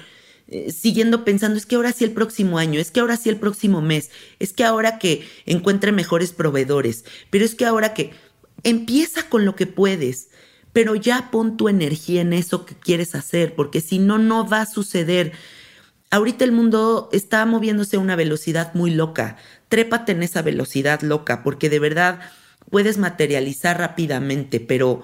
eh, 0.48 0.72
siguiendo 0.72 1.24
pensando, 1.24 1.58
es 1.58 1.66
que 1.66 1.76
ahora 1.76 1.94
sí 1.94 2.04
el 2.04 2.12
próximo 2.12 2.58
año, 2.58 2.80
es 2.80 2.92
que 2.92 3.00
ahora 3.00 3.18
sí 3.18 3.30
el 3.30 3.38
próximo 3.38 3.82
mes, 3.82 4.12
es 4.40 4.54
que 4.54 4.64
ahora 4.64 5.00
que 5.00 5.28
encuentre 5.46 5.92
mejores 5.92 6.32
proveedores, 6.32 7.06
pero 7.30 7.46
es 7.46 7.56
que 7.56 7.66
ahora 7.66 7.94
que 7.94 8.12
empieza 8.64 9.30
con 9.30 9.46
lo 9.46 9.56
que 9.56 9.68
puedes, 9.68 10.30
pero 10.74 10.96
ya 10.96 11.30
pon 11.32 11.56
tu 11.56 11.70
energía 11.70 12.22
en 12.22 12.34
eso 12.34 12.66
que 12.66 12.76
quieres 12.76 13.16
hacer, 13.16 13.56
porque 13.56 13.80
si 13.80 14.00
no, 14.00 14.18
no 14.18 14.48
va 14.48 14.62
a 14.62 14.66
suceder. 14.66 15.32
Ahorita 16.10 16.44
el 16.44 16.52
mundo 16.52 17.10
está 17.12 17.46
moviéndose 17.46 17.96
a 17.96 18.00
una 18.00 18.16
velocidad 18.16 18.74
muy 18.74 18.92
loca. 18.92 19.38
Trépate 19.70 20.12
en 20.12 20.24
esa 20.24 20.42
velocidad 20.42 21.02
loca, 21.02 21.44
porque 21.44 21.70
de 21.70 21.80
verdad 21.80 22.20
puedes 22.70 22.98
materializar 22.98 23.78
rápidamente, 23.78 24.60
pero 24.60 25.04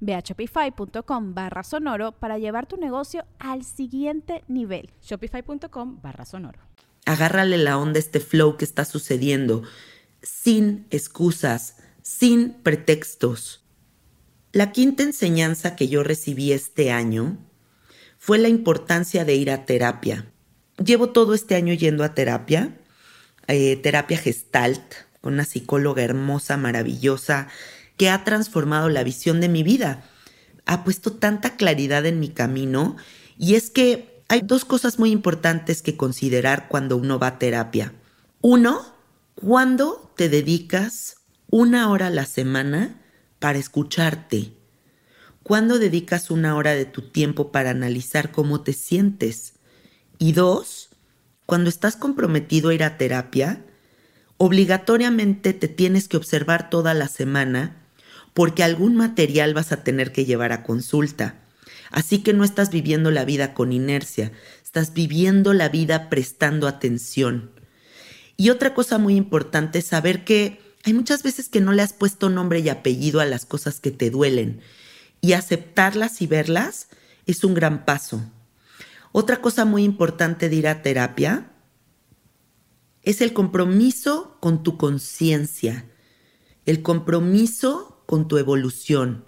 Ve 0.00 0.14
a 0.14 0.20
shopify.com 0.20 1.34
barra 1.34 1.62
sonoro 1.62 2.12
para 2.12 2.38
llevar 2.38 2.66
tu 2.66 2.76
negocio 2.76 3.24
al 3.38 3.64
siguiente 3.64 4.44
nivel. 4.48 4.90
Shopify.com 5.02 6.00
barra 6.02 6.24
sonoro. 6.24 6.60
Agárrale 7.06 7.58
la 7.58 7.78
onda 7.78 7.98
a 7.98 8.00
este 8.00 8.20
flow 8.20 8.56
que 8.56 8.64
está 8.64 8.84
sucediendo, 8.84 9.62
sin 10.22 10.86
excusas, 10.90 11.76
sin 12.02 12.52
pretextos. 12.62 13.64
La 14.52 14.72
quinta 14.72 15.02
enseñanza 15.02 15.76
que 15.76 15.88
yo 15.88 16.02
recibí 16.02 16.52
este 16.52 16.90
año 16.90 17.38
fue 18.18 18.38
la 18.38 18.48
importancia 18.48 19.24
de 19.24 19.34
ir 19.34 19.50
a 19.50 19.64
terapia. 19.64 20.26
Llevo 20.84 21.10
todo 21.10 21.34
este 21.34 21.54
año 21.54 21.72
yendo 21.74 22.04
a 22.04 22.14
terapia, 22.14 22.76
eh, 23.46 23.76
terapia 23.76 24.18
gestalt, 24.18 24.82
con 25.20 25.34
una 25.34 25.44
psicóloga 25.44 26.02
hermosa, 26.02 26.56
maravillosa, 26.56 27.48
que 28.00 28.08
ha 28.08 28.24
transformado 28.24 28.88
la 28.88 29.04
visión 29.04 29.42
de 29.42 29.50
mi 29.50 29.62
vida. 29.62 30.02
Ha 30.64 30.84
puesto 30.84 31.12
tanta 31.12 31.58
claridad 31.58 32.06
en 32.06 32.18
mi 32.18 32.30
camino 32.30 32.96
y 33.36 33.56
es 33.56 33.68
que 33.68 34.22
hay 34.28 34.40
dos 34.40 34.64
cosas 34.64 34.98
muy 34.98 35.10
importantes 35.10 35.82
que 35.82 35.98
considerar 35.98 36.68
cuando 36.68 36.96
uno 36.96 37.18
va 37.18 37.26
a 37.26 37.38
terapia. 37.38 37.92
Uno, 38.40 38.80
cuando 39.34 40.14
te 40.16 40.30
dedicas 40.30 41.16
una 41.50 41.90
hora 41.90 42.06
a 42.06 42.10
la 42.10 42.24
semana 42.24 43.02
para 43.38 43.58
escucharte. 43.58 44.54
¿Cuándo 45.42 45.78
dedicas 45.78 46.30
una 46.30 46.56
hora 46.56 46.72
de 46.72 46.86
tu 46.86 47.02
tiempo 47.02 47.52
para 47.52 47.68
analizar 47.68 48.30
cómo 48.30 48.62
te 48.62 48.72
sientes? 48.72 49.56
Y 50.18 50.32
dos, 50.32 50.88
cuando 51.44 51.68
estás 51.68 51.96
comprometido 51.96 52.70
a 52.70 52.74
ir 52.74 52.82
a 52.82 52.96
terapia, 52.96 53.62
obligatoriamente 54.38 55.52
te 55.52 55.68
tienes 55.68 56.08
que 56.08 56.16
observar 56.16 56.70
toda 56.70 56.94
la 56.94 57.06
semana 57.06 57.76
porque 58.34 58.62
algún 58.62 58.96
material 58.96 59.54
vas 59.54 59.72
a 59.72 59.82
tener 59.82 60.12
que 60.12 60.24
llevar 60.24 60.52
a 60.52 60.62
consulta. 60.62 61.40
Así 61.90 62.22
que 62.22 62.32
no 62.32 62.44
estás 62.44 62.70
viviendo 62.70 63.10
la 63.10 63.24
vida 63.24 63.54
con 63.54 63.72
inercia, 63.72 64.32
estás 64.62 64.92
viviendo 64.94 65.52
la 65.52 65.68
vida 65.68 66.08
prestando 66.08 66.68
atención. 66.68 67.50
Y 68.36 68.50
otra 68.50 68.74
cosa 68.74 68.98
muy 68.98 69.16
importante 69.16 69.80
es 69.80 69.86
saber 69.86 70.24
que 70.24 70.60
hay 70.84 70.94
muchas 70.94 71.22
veces 71.22 71.48
que 71.48 71.60
no 71.60 71.72
le 71.72 71.82
has 71.82 71.92
puesto 71.92 72.30
nombre 72.30 72.60
y 72.60 72.68
apellido 72.68 73.20
a 73.20 73.26
las 73.26 73.44
cosas 73.44 73.80
que 73.80 73.90
te 73.90 74.10
duelen. 74.10 74.60
Y 75.20 75.34
aceptarlas 75.34 76.22
y 76.22 76.26
verlas 76.26 76.88
es 77.26 77.44
un 77.44 77.54
gran 77.54 77.84
paso. 77.84 78.22
Otra 79.12 79.40
cosa 79.42 79.64
muy 79.64 79.84
importante 79.84 80.48
de 80.48 80.56
ir 80.56 80.68
a 80.68 80.82
terapia 80.82 81.50
es 83.02 83.20
el 83.20 83.32
compromiso 83.32 84.36
con 84.40 84.62
tu 84.62 84.76
conciencia, 84.76 85.86
el 86.64 86.82
compromiso 86.82 87.99
con 88.10 88.26
tu 88.26 88.38
evolución. 88.38 89.24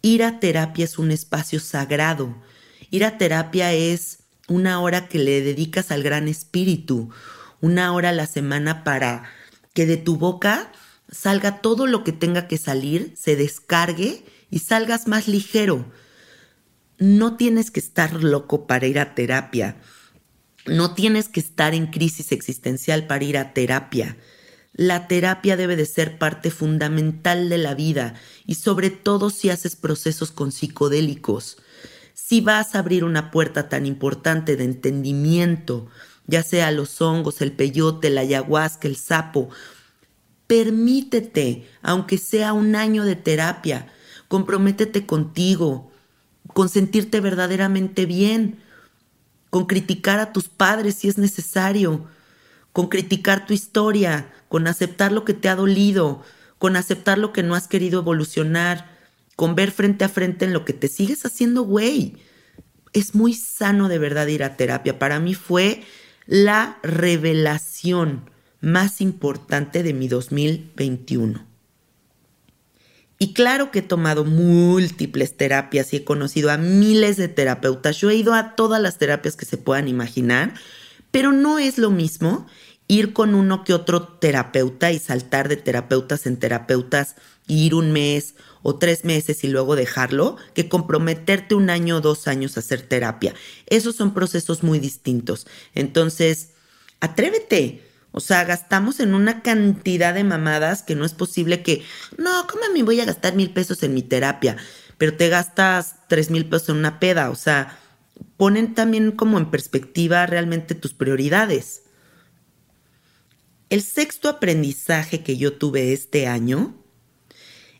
Ir 0.00 0.24
a 0.24 0.40
terapia 0.40 0.86
es 0.86 0.98
un 0.98 1.10
espacio 1.10 1.60
sagrado. 1.60 2.34
Ir 2.88 3.04
a 3.04 3.18
terapia 3.18 3.74
es 3.74 4.20
una 4.48 4.80
hora 4.80 5.08
que 5.08 5.18
le 5.18 5.42
dedicas 5.42 5.90
al 5.90 6.02
gran 6.02 6.26
espíritu, 6.26 7.10
una 7.60 7.92
hora 7.92 8.08
a 8.08 8.12
la 8.12 8.26
semana 8.26 8.82
para 8.82 9.24
que 9.74 9.84
de 9.84 9.98
tu 9.98 10.16
boca 10.16 10.72
salga 11.10 11.60
todo 11.60 11.86
lo 11.86 12.02
que 12.02 12.12
tenga 12.12 12.48
que 12.48 12.56
salir, 12.56 13.12
se 13.14 13.36
descargue 13.36 14.24
y 14.50 14.60
salgas 14.60 15.06
más 15.06 15.28
ligero. 15.28 15.84
No 16.96 17.36
tienes 17.36 17.70
que 17.70 17.80
estar 17.80 18.24
loco 18.24 18.66
para 18.66 18.86
ir 18.86 18.98
a 18.98 19.14
terapia. 19.14 19.76
No 20.64 20.94
tienes 20.94 21.28
que 21.28 21.40
estar 21.40 21.74
en 21.74 21.88
crisis 21.88 22.32
existencial 22.32 23.06
para 23.06 23.24
ir 23.24 23.36
a 23.36 23.52
terapia. 23.52 24.16
La 24.78 25.08
terapia 25.08 25.56
debe 25.56 25.74
de 25.74 25.86
ser 25.86 26.18
parte 26.18 26.52
fundamental 26.52 27.48
de 27.48 27.58
la 27.58 27.74
vida 27.74 28.14
y 28.46 28.54
sobre 28.54 28.90
todo 28.90 29.28
si 29.28 29.50
haces 29.50 29.74
procesos 29.74 30.30
con 30.30 30.52
psicodélicos. 30.52 31.58
Si 32.14 32.40
vas 32.40 32.76
a 32.76 32.78
abrir 32.78 33.02
una 33.02 33.32
puerta 33.32 33.68
tan 33.68 33.86
importante 33.86 34.54
de 34.54 34.62
entendimiento, 34.62 35.88
ya 36.28 36.44
sea 36.44 36.70
los 36.70 37.02
hongos, 37.02 37.40
el 37.40 37.50
peyote, 37.50 38.08
la 38.08 38.20
ayahuasca, 38.20 38.86
el 38.86 38.94
sapo, 38.94 39.48
permítete, 40.46 41.66
aunque 41.82 42.16
sea 42.16 42.52
un 42.52 42.76
año 42.76 43.04
de 43.04 43.16
terapia, 43.16 43.88
comprométete 44.28 45.06
contigo, 45.06 45.90
con 46.54 46.68
sentirte 46.68 47.18
verdaderamente 47.18 48.06
bien, 48.06 48.60
con 49.50 49.66
criticar 49.66 50.20
a 50.20 50.32
tus 50.32 50.48
padres 50.48 50.94
si 50.94 51.08
es 51.08 51.18
necesario, 51.18 52.06
con 52.72 52.88
criticar 52.88 53.46
tu 53.46 53.54
historia, 53.54 54.32
con 54.48 54.66
aceptar 54.66 55.12
lo 55.12 55.24
que 55.24 55.34
te 55.34 55.48
ha 55.48 55.56
dolido, 55.56 56.22
con 56.58 56.76
aceptar 56.76 57.18
lo 57.18 57.32
que 57.32 57.42
no 57.42 57.54
has 57.54 57.68
querido 57.68 58.00
evolucionar, 58.00 58.98
con 59.36 59.54
ver 59.54 59.70
frente 59.70 60.04
a 60.04 60.08
frente 60.08 60.44
en 60.44 60.52
lo 60.52 60.64
que 60.64 60.72
te 60.72 60.88
sigues 60.88 61.24
haciendo, 61.24 61.62
güey. 61.62 62.16
Es 62.92 63.14
muy 63.14 63.34
sano 63.34 63.88
de 63.88 63.98
verdad 63.98 64.26
ir 64.26 64.42
a 64.42 64.56
terapia. 64.56 64.98
Para 64.98 65.20
mí 65.20 65.34
fue 65.34 65.82
la 66.26 66.78
revelación 66.82 68.28
más 68.60 69.00
importante 69.00 69.82
de 69.82 69.94
mi 69.94 70.08
2021. 70.08 71.46
Y 73.20 73.32
claro 73.32 73.70
que 73.70 73.80
he 73.80 73.82
tomado 73.82 74.24
múltiples 74.24 75.36
terapias 75.36 75.92
y 75.92 75.96
he 75.96 76.04
conocido 76.04 76.50
a 76.50 76.56
miles 76.56 77.16
de 77.16 77.28
terapeutas. 77.28 77.96
Yo 77.96 78.10
he 78.10 78.14
ido 78.14 78.32
a 78.32 78.54
todas 78.54 78.80
las 78.80 78.98
terapias 78.98 79.34
que 79.34 79.44
se 79.44 79.56
puedan 79.56 79.88
imaginar, 79.88 80.54
pero 81.10 81.32
no 81.32 81.58
es 81.58 81.78
lo 81.78 81.90
mismo 81.90 82.46
ir 82.88 83.12
con 83.12 83.34
uno 83.34 83.64
que 83.64 83.74
otro 83.74 84.02
terapeuta 84.02 84.90
y 84.92 84.98
saltar 84.98 85.48
de 85.48 85.56
terapeutas 85.56 86.26
en 86.26 86.38
terapeutas 86.38 87.16
y 87.46 87.66
ir 87.66 87.74
un 87.74 87.92
mes 87.92 88.34
o 88.62 88.76
tres 88.76 89.04
meses 89.04 89.44
y 89.44 89.48
luego 89.48 89.76
dejarlo, 89.76 90.36
que 90.54 90.68
comprometerte 90.68 91.54
un 91.54 91.70
año 91.70 91.96
o 91.96 92.00
dos 92.00 92.26
años 92.26 92.56
a 92.56 92.60
hacer 92.60 92.82
terapia. 92.82 93.34
Esos 93.66 93.96
son 93.96 94.14
procesos 94.14 94.62
muy 94.62 94.78
distintos. 94.78 95.46
Entonces, 95.74 96.50
atrévete. 97.00 97.84
O 98.10 98.20
sea, 98.20 98.44
gastamos 98.44 99.00
en 99.00 99.14
una 99.14 99.42
cantidad 99.42 100.14
de 100.14 100.24
mamadas 100.24 100.82
que 100.82 100.94
no 100.94 101.04
es 101.04 101.12
posible 101.12 101.62
que, 101.62 101.84
no, 102.16 102.46
¿cómo 102.50 102.62
me 102.72 102.82
voy 102.82 103.00
a 103.00 103.04
gastar 103.04 103.34
mil 103.34 103.50
pesos 103.50 103.82
en 103.82 103.94
mi 103.94 104.02
terapia? 104.02 104.56
Pero 104.96 105.14
te 105.14 105.28
gastas 105.28 105.96
tres 106.08 106.30
mil 106.30 106.46
pesos 106.46 106.70
en 106.70 106.76
una 106.76 107.00
peda. 107.00 107.30
O 107.30 107.36
sea, 107.36 107.78
ponen 108.38 108.72
también 108.72 109.12
como 109.12 109.36
en 109.36 109.50
perspectiva 109.50 110.24
realmente 110.24 110.74
tus 110.74 110.94
prioridades. 110.94 111.82
El 113.68 113.82
sexto 113.82 114.30
aprendizaje 114.30 115.22
que 115.22 115.36
yo 115.36 115.52
tuve 115.52 115.92
este 115.92 116.26
año 116.26 116.74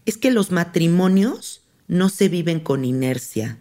es 0.05 0.19
que 0.19 0.31
los 0.31 0.51
matrimonios 0.51 1.63
no 1.87 2.11
se 2.11 2.29
viven 2.29 2.61
con 2.61 2.85
inercia. 2.85 3.59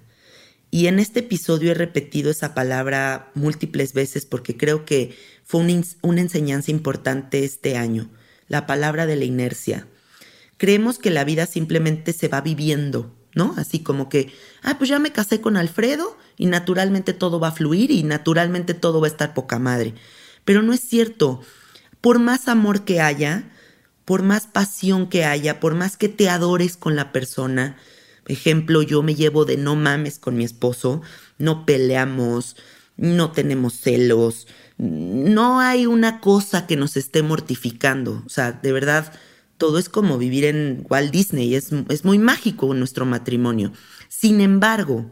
Y 0.69 0.87
en 0.87 0.99
este 0.99 1.21
episodio 1.21 1.71
he 1.71 1.75
repetido 1.75 2.29
esa 2.29 2.53
palabra 2.53 3.31
múltiples 3.35 3.93
veces 3.93 4.25
porque 4.25 4.57
creo 4.57 4.83
que 4.83 5.15
fue 5.45 5.61
una, 6.01 6.21
enseñanza 6.21 6.71
importante 6.71 7.45
este 7.45 7.77
año, 7.77 8.09
la 8.49 8.65
palabra 8.65 9.05
de 9.05 9.15
la 9.15 9.23
inercia. 9.23 9.87
Creemos 10.57 10.99
que 10.99 11.09
la 11.09 11.23
vida 11.23 11.45
simplemente 11.45 12.11
se 12.11 12.27
va 12.27 12.41
viviendo, 12.41 13.16
¿no? 13.37 13.53
Así 13.55 13.79
como 13.79 14.09
que, 14.09 14.33
ah, 14.63 14.77
pues 14.77 14.89
ya 14.89 14.99
me 14.99 15.13
casé 15.13 15.39
con 15.39 15.55
Alfredo 15.55 16.17
y 16.35 16.47
naturalmente 16.47 17.13
todo 17.13 17.39
va 17.39 17.49
a 17.49 17.53
fluir 17.53 17.91
y 17.91 18.03
naturalmente 18.03 18.73
todo 18.73 18.99
va 18.99 19.07
a 19.07 19.11
estar 19.11 19.33
poca 19.33 19.59
madre. 19.59 19.93
Pero 20.43 20.63
no 20.63 20.73
es 20.73 20.81
cierto. 20.81 21.41
Por 22.01 22.19
más 22.19 22.47
amor 22.47 22.83
que 22.83 22.99
haya, 22.99 23.49
por 24.03 24.23
más 24.23 24.47
pasión 24.47 25.07
que 25.07 25.23
haya, 25.23 25.59
por 25.59 25.75
más 25.75 25.95
que 25.95 26.09
te 26.09 26.29
adores 26.29 26.77
con 26.77 26.95
la 26.95 27.11
persona, 27.11 27.77
ejemplo, 28.25 28.81
yo 28.81 29.03
me 29.03 29.15
llevo 29.15 29.45
de 29.45 29.57
no 29.57 29.75
mames 29.75 30.19
con 30.19 30.35
mi 30.35 30.43
esposo, 30.43 31.01
no 31.37 31.65
peleamos, 31.65 32.55
no 32.97 33.31
tenemos 33.31 33.73
celos, 33.73 34.47
no 34.77 35.59
hay 35.59 35.85
una 35.85 36.19
cosa 36.19 36.67
que 36.67 36.75
nos 36.75 36.97
esté 36.97 37.21
mortificando. 37.21 38.23
O 38.25 38.29
sea, 38.29 38.51
de 38.51 38.71
verdad, 38.71 39.13
todo 39.57 39.79
es 39.79 39.89
como 39.89 40.17
vivir 40.17 40.45
en 40.45 40.85
Walt 40.89 41.11
Disney, 41.11 41.55
es, 41.55 41.71
es 41.89 42.05
muy 42.05 42.17
mágico 42.17 42.73
nuestro 42.73 43.05
matrimonio. 43.05 43.73
Sin 44.07 44.41
embargo, 44.41 45.11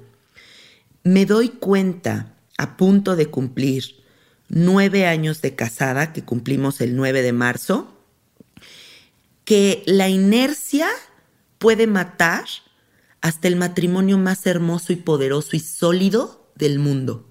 me 1.03 1.25
doy 1.25 1.49
cuenta, 1.49 2.37
a 2.57 2.77
punto 2.77 3.15
de 3.15 3.27
cumplir 3.27 4.03
nueve 4.47 5.05
años 5.05 5.41
de 5.41 5.55
casada, 5.55 6.13
que 6.13 6.23
cumplimos 6.23 6.81
el 6.81 6.95
9 6.95 7.21
de 7.21 7.33
marzo, 7.33 7.97
que 9.43 9.83
la 9.85 10.09
inercia 10.09 10.87
puede 11.57 11.87
matar 11.87 12.45
hasta 13.21 13.47
el 13.47 13.55
matrimonio 13.55 14.17
más 14.17 14.45
hermoso 14.45 14.93
y 14.93 14.97
poderoso 14.97 15.55
y 15.55 15.59
sólido 15.59 16.51
del 16.55 16.79
mundo 16.79 17.29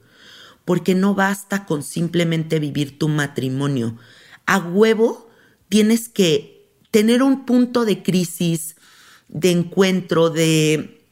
porque 0.64 0.94
no 0.94 1.14
basta 1.14 1.66
con 1.66 1.82
simplemente 1.82 2.58
vivir 2.58 2.98
tu 2.98 3.08
matrimonio. 3.08 3.96
A 4.46 4.58
huevo 4.58 5.30
tienes 5.68 6.08
que 6.08 6.53
tener 6.94 7.24
un 7.24 7.44
punto 7.44 7.84
de 7.84 8.04
crisis, 8.04 8.76
de 9.26 9.50
encuentro, 9.50 10.30
de, 10.30 11.02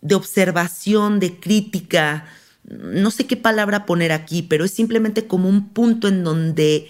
de 0.00 0.14
observación, 0.14 1.18
de 1.18 1.40
crítica. 1.40 2.26
No 2.62 3.10
sé 3.10 3.26
qué 3.26 3.36
palabra 3.36 3.86
poner 3.86 4.12
aquí, 4.12 4.42
pero 4.42 4.64
es 4.64 4.70
simplemente 4.70 5.26
como 5.26 5.48
un 5.48 5.70
punto 5.70 6.06
en 6.06 6.22
donde 6.22 6.88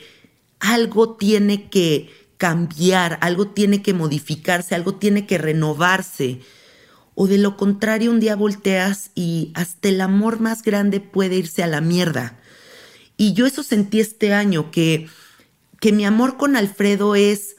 algo 0.61 1.17
tiene 1.17 1.71
que 1.71 2.11
cambiar, 2.37 3.19
algo 3.23 3.49
tiene 3.49 3.81
que 3.81 3.95
modificarse, 3.95 4.75
algo 4.75 4.97
tiene 4.97 5.27
que 5.27 5.39
renovarse 5.39 6.41
o 7.15 7.29
de 7.29 7.39
lo 7.39 7.57
contrario 7.57 8.11
un 8.11 8.21
día 8.21 8.37
volteas 8.37 9.13
y 9.15 9.51
hasta 9.55 9.89
el 9.89 10.03
amor 10.03 10.41
más 10.41 10.63
grande 10.63 11.01
puede 11.01 11.37
irse 11.37 11.63
a 11.63 11.69
la 11.69 11.81
mierda. 11.81 12.39
Y 13.17 13.33
yo 13.33 13.47
eso 13.47 13.63
sentí 13.63 13.99
este 13.99 14.35
año, 14.35 14.71
que, 14.71 15.09
que 15.81 15.93
mi 15.93 16.05
amor 16.05 16.37
con 16.37 16.55
Alfredo 16.55 17.15
es 17.15 17.56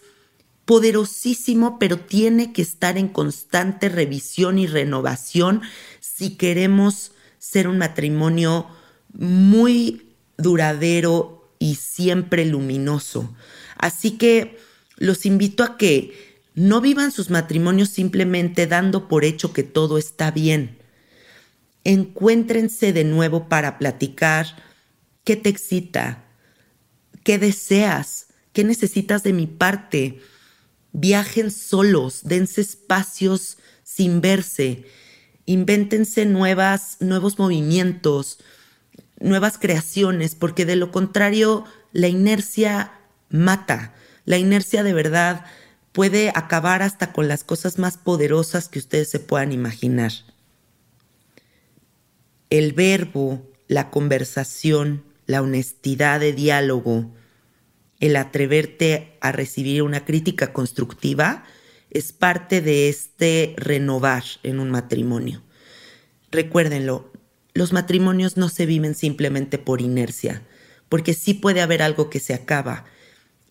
poderosísimo, 0.68 1.80
pero 1.80 1.98
tiene 1.98 2.52
que 2.52 2.62
estar 2.62 2.98
en 2.98 3.08
constante 3.08 3.88
revisión 3.88 4.60
y 4.60 4.68
renovación 4.68 5.62
si 6.02 6.36
queremos 6.36 7.14
ser 7.40 7.70
un 7.70 7.78
matrimonio 7.78 8.68
muy 9.14 10.14
duradero 10.38 11.54
y 11.58 11.76
siempre 11.76 12.46
luminoso. 12.46 13.34
Así 13.78 14.18
que 14.18 14.60
los 14.98 15.26
invito 15.26 15.64
a 15.64 15.78
que 15.78 16.42
no 16.54 16.82
vivan 16.82 17.14
sus 17.14 17.30
matrimonios 17.30 17.88
simplemente 17.88 18.68
dando 18.68 19.08
por 19.08 19.24
hecho 19.24 19.54
que 19.54 19.64
todo 19.64 19.98
está 19.98 20.32
bien. 20.32 20.80
Encuéntrense 21.86 22.92
de 22.92 23.06
nuevo 23.06 23.48
para 23.48 23.78
platicar 23.78 24.48
qué 25.24 25.38
te 25.38 25.48
excita, 25.48 26.26
qué 27.24 27.38
deseas, 27.38 28.28
qué 28.52 28.66
necesitas 28.66 29.24
de 29.24 29.32
mi 29.32 29.48
parte. 29.48 30.20
Viajen 31.00 31.52
solos, 31.52 32.22
dense 32.24 32.62
espacios 32.62 33.60
sin 33.84 34.20
verse, 34.20 34.84
invéntense 35.46 36.26
nuevas, 36.26 36.98
nuevos 37.02 37.38
movimientos, 37.38 38.40
nuevas 39.20 39.60
creaciones, 39.60 40.34
porque 40.34 40.66
de 40.66 40.76
lo 40.76 40.92
contrario 40.92 41.66
la 41.92 42.08
inercia 42.08 42.94
mata. 43.30 43.94
La 44.26 44.40
inercia 44.40 44.82
de 44.82 44.94
verdad 44.94 45.46
puede 45.92 46.32
acabar 46.34 46.82
hasta 46.82 47.14
con 47.14 47.28
las 47.28 47.44
cosas 47.44 47.78
más 47.78 47.98
poderosas 47.98 48.68
que 48.68 48.80
ustedes 48.80 49.08
se 49.08 49.20
puedan 49.20 49.52
imaginar. 49.52 50.14
El 52.50 52.74
verbo, 52.74 53.46
la 53.68 53.92
conversación, 53.92 55.04
la 55.28 55.44
honestidad 55.44 56.22
de 56.22 56.34
diálogo, 56.34 57.12
el 58.00 58.16
atreverte 58.16 59.18
a 59.22 59.32
recibir 59.32 59.82
una 59.82 60.06
crítica 60.06 60.54
constructiva 60.54 61.44
es 61.90 62.12
parte 62.12 62.62
de 62.62 62.90
este 62.90 63.56
renovar 63.58 64.24
en 64.44 64.60
un 64.60 64.70
matrimonio. 64.70 65.42
Recuérdenlo, 66.32 67.12
los 67.54 67.74
matrimonios 67.74 68.38
no 68.38 68.50
se 68.50 68.66
viven 68.66 68.94
simplemente 68.94 69.58
por 69.58 69.82
inercia, 69.82 70.44
porque 70.90 71.14
sí 71.14 71.34
puede 71.34 71.62
haber 71.62 71.82
algo 71.82 72.10
que 72.10 72.20
se 72.20 72.34
acaba, 72.34 72.86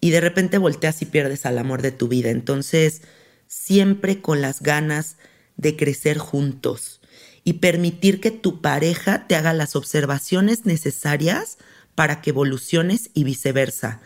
y 0.01 0.11
de 0.11 0.21
repente 0.21 0.59
volteas 0.59 1.03
y 1.03 1.07
pierdes 1.07 1.47
al 1.47 1.59
amor 1.59 1.83
de 1.83 1.91
tu 1.91 2.07
vida. 2.07 2.31
Entonces, 2.31 3.03
siempre 3.49 4.21
con 4.21 4.41
las 4.41 4.63
ganas 4.63 5.17
de 5.57 5.77
crecer 5.77 6.19
juntos 6.19 7.01
y 7.45 7.55
permitir 7.55 8.21
que 8.21 8.31
tu 8.31 8.61
pareja 8.61 9.27
te 9.27 9.37
haga 9.37 9.55
las 9.55 9.75
observaciones 9.75 10.67
necesarias 10.67 11.59
para 11.95 12.21
que 12.21 12.31
evoluciones 12.31 13.11
y 13.15 13.25
viceversa, 13.25 14.01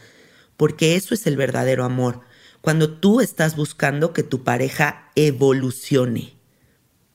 porque 0.60 0.94
eso 0.94 1.14
es 1.14 1.26
el 1.26 1.38
verdadero 1.38 1.84
amor, 1.84 2.20
cuando 2.60 2.90
tú 2.98 3.22
estás 3.22 3.56
buscando 3.56 4.12
que 4.12 4.22
tu 4.22 4.44
pareja 4.44 5.10
evolucione. 5.14 6.34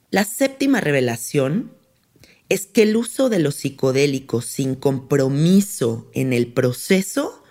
La 0.10 0.24
séptima 0.24 0.82
revelación 0.82 1.72
es 2.50 2.66
que 2.66 2.82
el 2.82 2.98
uso 2.98 3.30
de 3.30 3.38
los 3.38 3.54
psicodélicos 3.54 4.46
sin 4.46 4.74
compromiso 4.74 6.10
en 6.16 6.34
el 6.34 6.54
proceso 6.54 7.44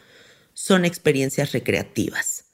son 0.52 0.84
experiencias 0.84 1.52
recreativas. 1.52 2.46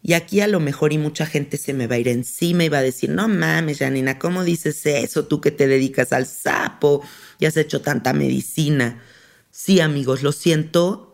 Y 0.00 0.12
aquí 0.12 0.40
a 0.40 0.46
lo 0.46 0.60
mejor 0.60 0.92
y 0.92 0.98
mucha 0.98 1.26
gente 1.26 1.56
se 1.56 1.74
me 1.74 1.88
va 1.88 1.96
a 1.96 1.98
ir 1.98 2.06
encima 2.06 2.62
y 2.62 2.68
va 2.68 2.78
a 2.78 2.82
decir, 2.82 3.10
no 3.10 3.26
mames, 3.26 3.80
Janina, 3.80 4.20
¿cómo 4.20 4.44
dices 4.44 4.86
eso? 4.86 5.24
Tú 5.24 5.40
que 5.40 5.50
te 5.50 5.66
dedicas 5.66 6.12
al 6.12 6.26
sapo 6.26 7.02
y 7.40 7.46
has 7.46 7.56
hecho 7.56 7.80
tanta 7.80 8.12
medicina. 8.12 9.02
Sí, 9.50 9.80
amigos, 9.80 10.22
lo 10.22 10.30
siento, 10.30 11.13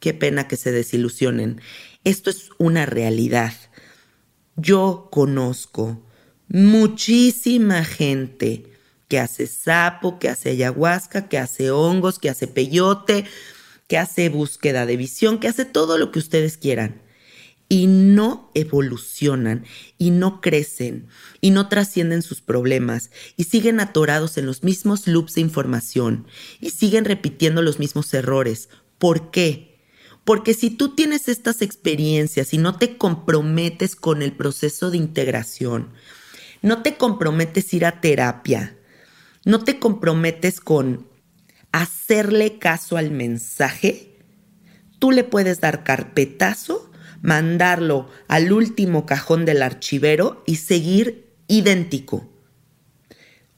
qué 0.00 0.14
pena 0.14 0.48
que 0.48 0.56
se 0.56 0.72
desilusionen. 0.72 1.60
Esto 2.04 2.30
es 2.30 2.50
una 2.58 2.86
realidad. 2.86 3.52
Yo 4.56 5.08
conozco 5.12 6.02
muchísima 6.48 7.84
gente 7.84 8.64
que 9.08 9.18
hace 9.18 9.46
sapo, 9.46 10.18
que 10.18 10.28
hace 10.28 10.50
ayahuasca, 10.50 11.28
que 11.28 11.38
hace 11.38 11.70
hongos, 11.70 12.18
que 12.18 12.30
hace 12.30 12.46
peyote, 12.46 13.24
que 13.86 13.98
hace 13.98 14.28
búsqueda 14.28 14.86
de 14.86 14.96
visión, 14.96 15.38
que 15.38 15.48
hace 15.48 15.64
todo 15.64 15.98
lo 15.98 16.12
que 16.12 16.20
ustedes 16.20 16.56
quieran. 16.56 17.02
Y 17.68 17.86
no 17.86 18.50
evolucionan, 18.54 19.64
y 19.98 20.10
no 20.10 20.40
crecen, 20.40 21.08
y 21.40 21.50
no 21.50 21.68
trascienden 21.68 22.22
sus 22.22 22.40
problemas, 22.40 23.10
y 23.36 23.44
siguen 23.44 23.80
atorados 23.80 24.38
en 24.38 24.46
los 24.46 24.64
mismos 24.64 25.06
loops 25.06 25.34
de 25.34 25.40
información, 25.40 26.26
y 26.60 26.70
siguen 26.70 27.04
repitiendo 27.04 27.62
los 27.62 27.78
mismos 27.78 28.12
errores. 28.14 28.68
¿Por 28.98 29.30
qué? 29.30 29.69
Porque 30.24 30.54
si 30.54 30.70
tú 30.70 30.94
tienes 30.94 31.28
estas 31.28 31.62
experiencias 31.62 32.52
y 32.54 32.58
no 32.58 32.76
te 32.76 32.96
comprometes 32.96 33.96
con 33.96 34.22
el 34.22 34.32
proceso 34.32 34.90
de 34.90 34.98
integración, 34.98 35.90
no 36.62 36.82
te 36.82 36.96
comprometes 36.96 37.72
ir 37.72 37.84
a 37.86 38.00
terapia, 38.00 38.76
no 39.44 39.64
te 39.64 39.78
comprometes 39.78 40.60
con 40.60 41.06
hacerle 41.72 42.58
caso 42.58 42.96
al 42.96 43.10
mensaje, 43.10 44.18
tú 44.98 45.10
le 45.10 45.24
puedes 45.24 45.60
dar 45.60 45.84
carpetazo, 45.84 46.90
mandarlo 47.22 48.08
al 48.28 48.52
último 48.52 49.06
cajón 49.06 49.44
del 49.44 49.62
archivero 49.62 50.42
y 50.46 50.56
seguir 50.56 51.30
idéntico. 51.48 52.28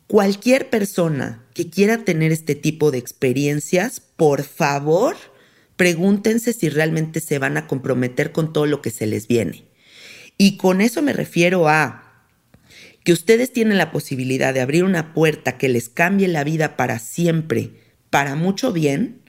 Cualquier 0.07 0.69
persona 0.69 1.45
que 1.55 1.71
quiera 1.71 2.05
tener 2.05 2.33
este 2.33 2.55
tipo 2.55 2.91
de 2.91 2.99
experiencias, 2.99 4.01
por 4.01 4.43
favor, 4.43 5.17
pregúntense 5.83 6.53
si 6.53 6.69
realmente 6.69 7.19
se 7.19 7.41
van 7.41 7.57
a 7.57 7.67
comprometer 7.67 8.31
con 8.31 8.53
todo 8.53 8.67
lo 8.67 8.81
que 8.81 8.93
se 8.93 9.05
les 9.05 9.27
viene. 9.27 9.65
Y 10.39 10.57
con 10.57 10.81
eso 10.81 11.03
me 11.03 11.13
refiero 11.13 11.69
a 11.69 12.25
que 13.03 13.13
ustedes 13.13 13.53
tienen 13.53 13.79
la 13.79 13.91
posibilidad 13.91 14.55
de 14.55 14.61
abrir 14.61 14.85
una 14.85 15.13
puerta 15.13 15.59
que 15.59 15.69
les 15.69 15.89
cambie 15.89 16.29
la 16.29 16.45
vida 16.45 16.77
para 16.77 17.01
siempre, 17.01 17.73
para 18.11 18.37
mucho 18.37 18.73
bien, 18.73 19.23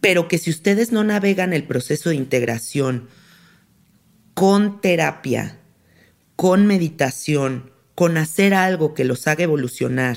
pero 0.00 0.28
que 0.28 0.38
si 0.38 0.50
ustedes 0.50 0.92
no 0.92 1.02
navegan 1.02 1.52
el 1.52 1.64
proceso 1.64 2.10
de 2.10 2.14
integración 2.14 3.08
con 4.34 4.80
terapia, 4.80 5.58
con 6.36 6.64
meditación, 6.68 7.72
con 7.96 8.18
hacer 8.18 8.54
algo 8.54 8.94
que 8.94 9.04
los 9.04 9.26
haga 9.26 9.42
evolucionar 9.42 10.16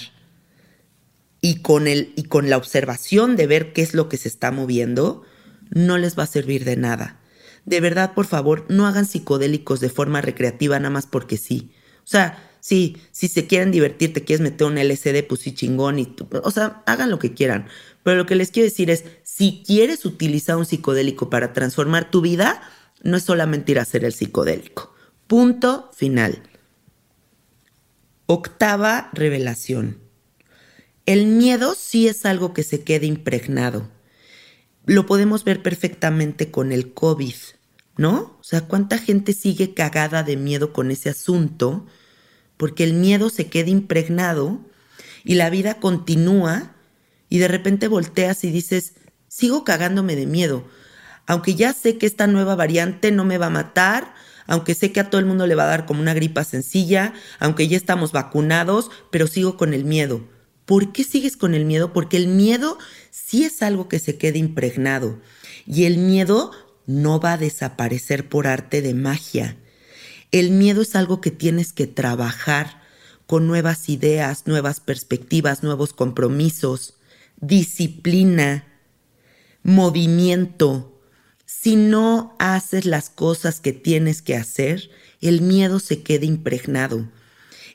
y 1.45 1.55
con, 1.55 1.89
el, 1.89 2.13
y 2.15 2.23
con 2.23 2.49
la 2.49 2.55
observación 2.55 3.35
de 3.35 3.47
ver 3.47 3.73
qué 3.73 3.81
es 3.81 3.93
lo 3.93 4.07
que 4.07 4.15
se 4.15 4.29
está 4.29 4.49
moviendo, 4.51 5.23
no 5.71 5.97
les 5.97 6.17
va 6.17 6.23
a 6.23 6.27
servir 6.27 6.63
de 6.63 6.77
nada. 6.77 7.19
De 7.65 7.81
verdad, 7.81 8.13
por 8.13 8.25
favor, 8.25 8.65
no 8.69 8.87
hagan 8.87 9.05
psicodélicos 9.05 9.81
de 9.81 9.89
forma 9.89 10.21
recreativa 10.21 10.79
nada 10.79 10.89
más 10.89 11.05
porque 11.05 11.35
sí. 11.35 11.73
O 11.97 12.07
sea, 12.07 12.41
sí, 12.61 12.95
si 13.11 13.27
se 13.27 13.45
quieren 13.45 13.71
divertir, 13.71 14.13
te 14.13 14.23
quieres 14.23 14.39
meter 14.39 14.67
un 14.67 14.77
LCD, 14.77 15.27
pues 15.27 15.41
sí 15.41 15.53
chingón. 15.53 15.99
Y 15.99 16.15
o 16.31 16.49
sea, 16.49 16.81
hagan 16.85 17.11
lo 17.11 17.19
que 17.19 17.33
quieran. 17.33 17.67
Pero 18.03 18.15
lo 18.15 18.25
que 18.25 18.35
les 18.35 18.49
quiero 18.49 18.69
decir 18.69 18.89
es, 18.89 19.03
si 19.23 19.63
quieres 19.67 20.05
utilizar 20.05 20.55
un 20.55 20.65
psicodélico 20.65 21.29
para 21.29 21.51
transformar 21.51 22.09
tu 22.09 22.21
vida, 22.21 22.61
no 23.01 23.17
es 23.17 23.23
solamente 23.23 23.73
ir 23.73 23.79
a 23.79 23.81
hacer 23.81 24.05
el 24.05 24.13
psicodélico. 24.13 24.95
Punto 25.27 25.91
final. 25.93 26.41
Octava 28.27 29.09
revelación. 29.11 30.02
El 31.05 31.25
miedo 31.27 31.75
sí 31.75 32.07
es 32.07 32.25
algo 32.25 32.53
que 32.53 32.63
se 32.63 32.83
queda 32.83 33.05
impregnado 33.05 33.89
lo 34.85 35.05
podemos 35.05 35.43
ver 35.43 35.61
perfectamente 35.61 36.51
con 36.51 36.71
el 36.71 36.93
COVID, 36.93 37.35
¿no? 37.97 38.37
O 38.39 38.43
sea, 38.43 38.61
cuánta 38.61 38.97
gente 38.97 39.33
sigue 39.33 39.73
cagada 39.73 40.23
de 40.23 40.35
miedo 40.35 40.73
con 40.73 40.91
ese 40.91 41.09
asunto, 41.09 41.85
porque 42.57 42.83
el 42.83 42.93
miedo 42.93 43.29
se 43.29 43.47
queda 43.47 43.69
impregnado 43.69 44.59
y 45.23 45.35
la 45.35 45.49
vida 45.49 45.75
continúa 45.75 46.75
y 47.29 47.37
de 47.37 47.47
repente 47.47 47.87
volteas 47.87 48.43
y 48.43 48.51
dices, 48.51 48.95
sigo 49.27 49.63
cagándome 49.63 50.15
de 50.15 50.25
miedo, 50.25 50.67
aunque 51.25 51.55
ya 51.55 51.73
sé 51.73 51.97
que 51.97 52.05
esta 52.05 52.27
nueva 52.27 52.55
variante 52.55 53.11
no 53.11 53.23
me 53.23 53.37
va 53.37 53.45
a 53.45 53.51
matar, 53.51 54.13
aunque 54.45 54.75
sé 54.75 54.91
que 54.91 54.99
a 54.99 55.09
todo 55.09 55.19
el 55.19 55.25
mundo 55.25 55.47
le 55.47 55.55
va 55.55 55.63
a 55.63 55.67
dar 55.67 55.85
como 55.85 56.01
una 56.01 56.13
gripa 56.13 56.43
sencilla, 56.43 57.13
aunque 57.39 57.69
ya 57.69 57.77
estamos 57.77 58.11
vacunados, 58.11 58.91
pero 59.09 59.27
sigo 59.27 59.55
con 59.55 59.73
el 59.73 59.85
miedo. 59.85 60.32
¿Por 60.65 60.91
qué 60.91 61.03
sigues 61.03 61.37
con 61.37 61.53
el 61.53 61.65
miedo? 61.65 61.93
Porque 61.93 62.17
el 62.17 62.27
miedo 62.27 62.77
sí 63.11 63.43
es 63.43 63.61
algo 63.61 63.89
que 63.89 63.99
se 63.99 64.17
queda 64.17 64.37
impregnado 64.37 65.19
y 65.65 65.85
el 65.85 65.97
miedo 65.97 66.51
no 66.85 67.19
va 67.19 67.33
a 67.33 67.37
desaparecer 67.37 68.29
por 68.29 68.47
arte 68.47 68.81
de 68.81 68.93
magia. 68.93 69.57
El 70.31 70.51
miedo 70.51 70.81
es 70.81 70.95
algo 70.95 71.21
que 71.21 71.31
tienes 71.31 71.73
que 71.73 71.87
trabajar 71.87 72.81
con 73.27 73.47
nuevas 73.47 73.89
ideas, 73.89 74.47
nuevas 74.47 74.79
perspectivas, 74.79 75.63
nuevos 75.63 75.93
compromisos, 75.93 76.95
disciplina, 77.39 78.65
movimiento. 79.63 81.01
Si 81.45 81.75
no 81.75 82.35
haces 82.39 82.85
las 82.85 83.09
cosas 83.09 83.59
que 83.59 83.73
tienes 83.73 84.21
que 84.21 84.35
hacer, 84.35 84.89
el 85.21 85.41
miedo 85.41 85.79
se 85.79 86.03
queda 86.03 86.25
impregnado. 86.25 87.09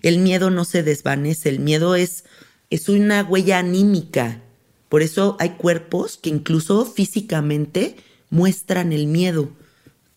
El 0.02 0.18
miedo 0.18 0.50
no 0.50 0.64
se 0.64 0.82
desvanece, 0.82 1.48
el 1.48 1.60
miedo 1.60 1.94
es 1.94 2.24
es 2.70 2.88
una 2.88 3.22
huella 3.22 3.58
anímica. 3.58 4.42
Por 4.88 5.02
eso 5.02 5.36
hay 5.38 5.50
cuerpos 5.50 6.16
que 6.16 6.30
incluso 6.30 6.84
físicamente 6.86 7.96
muestran 8.30 8.92
el 8.92 9.06
miedo, 9.06 9.50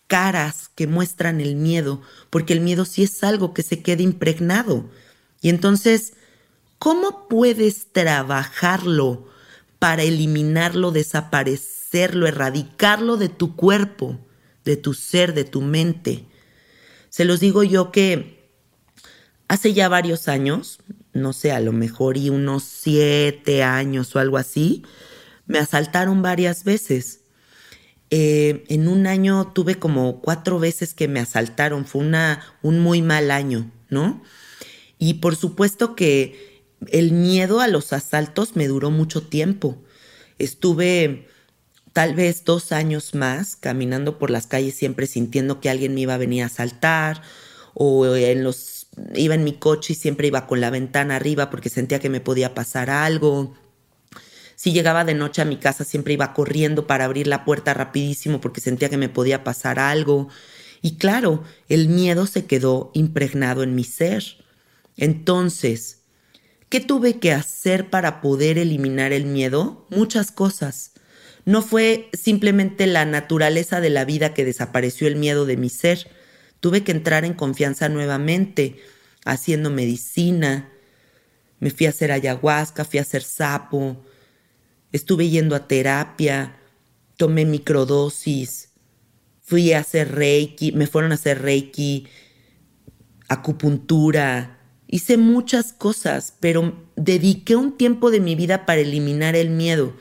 caras 0.07 0.69
que 0.75 0.87
muestran 0.87 1.41
el 1.41 1.55
miedo, 1.55 2.01
porque 2.29 2.53
el 2.53 2.61
miedo 2.61 2.85
sí 2.85 3.03
es 3.03 3.23
algo 3.23 3.53
que 3.53 3.63
se 3.63 3.81
queda 3.81 4.01
impregnado. 4.01 4.89
Y 5.41 5.49
entonces, 5.49 6.13
¿cómo 6.77 7.27
puedes 7.27 7.91
trabajarlo 7.91 9.27
para 9.79 10.03
eliminarlo, 10.03 10.91
desaparecerlo, 10.91 12.27
erradicarlo 12.27 13.17
de 13.17 13.29
tu 13.29 13.55
cuerpo, 13.55 14.19
de 14.63 14.77
tu 14.77 14.93
ser, 14.93 15.33
de 15.33 15.43
tu 15.43 15.61
mente? 15.61 16.25
Se 17.09 17.25
los 17.25 17.39
digo 17.39 17.63
yo 17.63 17.91
que 17.91 18.40
hace 19.51 19.73
ya 19.73 19.89
varios 19.89 20.29
años, 20.29 20.79
no 21.11 21.33
sé, 21.33 21.51
a 21.51 21.59
lo 21.59 21.73
mejor 21.73 22.15
y 22.15 22.29
unos 22.29 22.63
siete 22.63 23.63
años 23.63 24.15
o 24.15 24.19
algo 24.19 24.37
así, 24.37 24.83
me 25.45 25.59
asaltaron 25.59 26.21
varias 26.21 26.63
veces. 26.63 27.19
Eh, 28.11 28.63
en 28.69 28.87
un 28.87 29.07
año 29.07 29.51
tuve 29.53 29.75
como 29.75 30.21
cuatro 30.21 30.57
veces 30.57 30.93
que 30.93 31.09
me 31.09 31.19
asaltaron, 31.19 31.83
fue 31.83 31.99
una, 31.99 32.41
un 32.61 32.79
muy 32.79 33.01
mal 33.01 33.29
año, 33.29 33.69
¿no? 33.89 34.23
Y 34.97 35.15
por 35.15 35.35
supuesto 35.35 35.97
que 35.97 36.63
el 36.87 37.11
miedo 37.11 37.59
a 37.59 37.67
los 37.67 37.91
asaltos 37.91 38.55
me 38.55 38.69
duró 38.69 38.89
mucho 38.89 39.21
tiempo. 39.21 39.83
Estuve 40.39 41.27
tal 41.91 42.15
vez 42.15 42.45
dos 42.45 42.71
años 42.71 43.15
más 43.15 43.57
caminando 43.57 44.17
por 44.17 44.29
las 44.29 44.47
calles 44.47 44.75
siempre 44.75 45.07
sintiendo 45.07 45.59
que 45.59 45.69
alguien 45.69 45.93
me 45.93 45.99
iba 45.99 46.13
a 46.13 46.17
venir 46.17 46.43
a 46.43 46.45
asaltar 46.45 47.21
o 47.73 48.05
en 48.15 48.45
los 48.45 48.80
iba 49.15 49.35
en 49.35 49.43
mi 49.43 49.53
coche 49.53 49.93
y 49.93 49.95
siempre 49.95 50.27
iba 50.27 50.47
con 50.47 50.61
la 50.61 50.69
ventana 50.69 51.15
arriba 51.15 51.49
porque 51.49 51.69
sentía 51.69 51.99
que 51.99 52.09
me 52.09 52.21
podía 52.21 52.53
pasar 52.53 52.89
algo. 52.89 53.53
Si 54.55 54.73
llegaba 54.73 55.05
de 55.05 55.15
noche 55.15 55.41
a 55.41 55.45
mi 55.45 55.57
casa 55.57 55.83
siempre 55.83 56.13
iba 56.13 56.33
corriendo 56.33 56.85
para 56.85 57.05
abrir 57.05 57.27
la 57.27 57.45
puerta 57.45 57.73
rapidísimo 57.73 58.41
porque 58.41 58.61
sentía 58.61 58.89
que 58.89 58.97
me 58.97 59.09
podía 59.09 59.43
pasar 59.43 59.79
algo. 59.79 60.29
Y 60.81 60.97
claro, 60.97 61.43
el 61.69 61.89
miedo 61.89 62.27
se 62.27 62.45
quedó 62.45 62.91
impregnado 62.93 63.63
en 63.63 63.75
mi 63.75 63.83
ser. 63.83 64.23
Entonces, 64.97 66.01
¿qué 66.69 66.79
tuve 66.79 67.19
que 67.19 67.31
hacer 67.31 67.89
para 67.89 68.21
poder 68.21 68.57
eliminar 68.57 69.13
el 69.13 69.25
miedo? 69.25 69.87
Muchas 69.89 70.31
cosas. 70.31 70.91
No 71.45 71.61
fue 71.61 72.09
simplemente 72.13 72.85
la 72.87 73.05
naturaleza 73.05 73.81
de 73.81 73.89
la 73.89 74.05
vida 74.05 74.33
que 74.33 74.45
desapareció 74.45 75.07
el 75.07 75.15
miedo 75.15 75.45
de 75.45 75.57
mi 75.57 75.69
ser, 75.69 76.07
Tuve 76.61 76.83
que 76.83 76.93
entrar 76.93 77.25
en 77.25 77.33
confianza 77.33 77.89
nuevamente, 77.89 78.77
haciendo 79.25 79.69
medicina. 79.69 80.71
Me 81.59 81.71
fui 81.71 81.87
a 81.87 81.89
hacer 81.89 82.11
ayahuasca, 82.11 82.85
fui 82.85 82.99
a 82.99 83.01
hacer 83.01 83.23
sapo. 83.23 84.05
Estuve 84.91 85.29
yendo 85.29 85.55
a 85.55 85.67
terapia, 85.67 86.55
tomé 87.17 87.45
microdosis, 87.45 88.69
fui 89.41 89.73
a 89.73 89.79
hacer 89.79 90.15
reiki, 90.15 90.71
me 90.71 90.87
fueron 90.87 91.11
a 91.11 91.15
hacer 91.15 91.41
reiki, 91.41 92.07
acupuntura. 93.27 94.59
Hice 94.87 95.17
muchas 95.17 95.73
cosas, 95.73 96.33
pero 96.39 96.89
dediqué 96.95 97.55
un 97.55 97.77
tiempo 97.77 98.11
de 98.11 98.19
mi 98.19 98.35
vida 98.35 98.65
para 98.65 98.81
eliminar 98.81 99.35
el 99.35 99.49
miedo. 99.49 99.93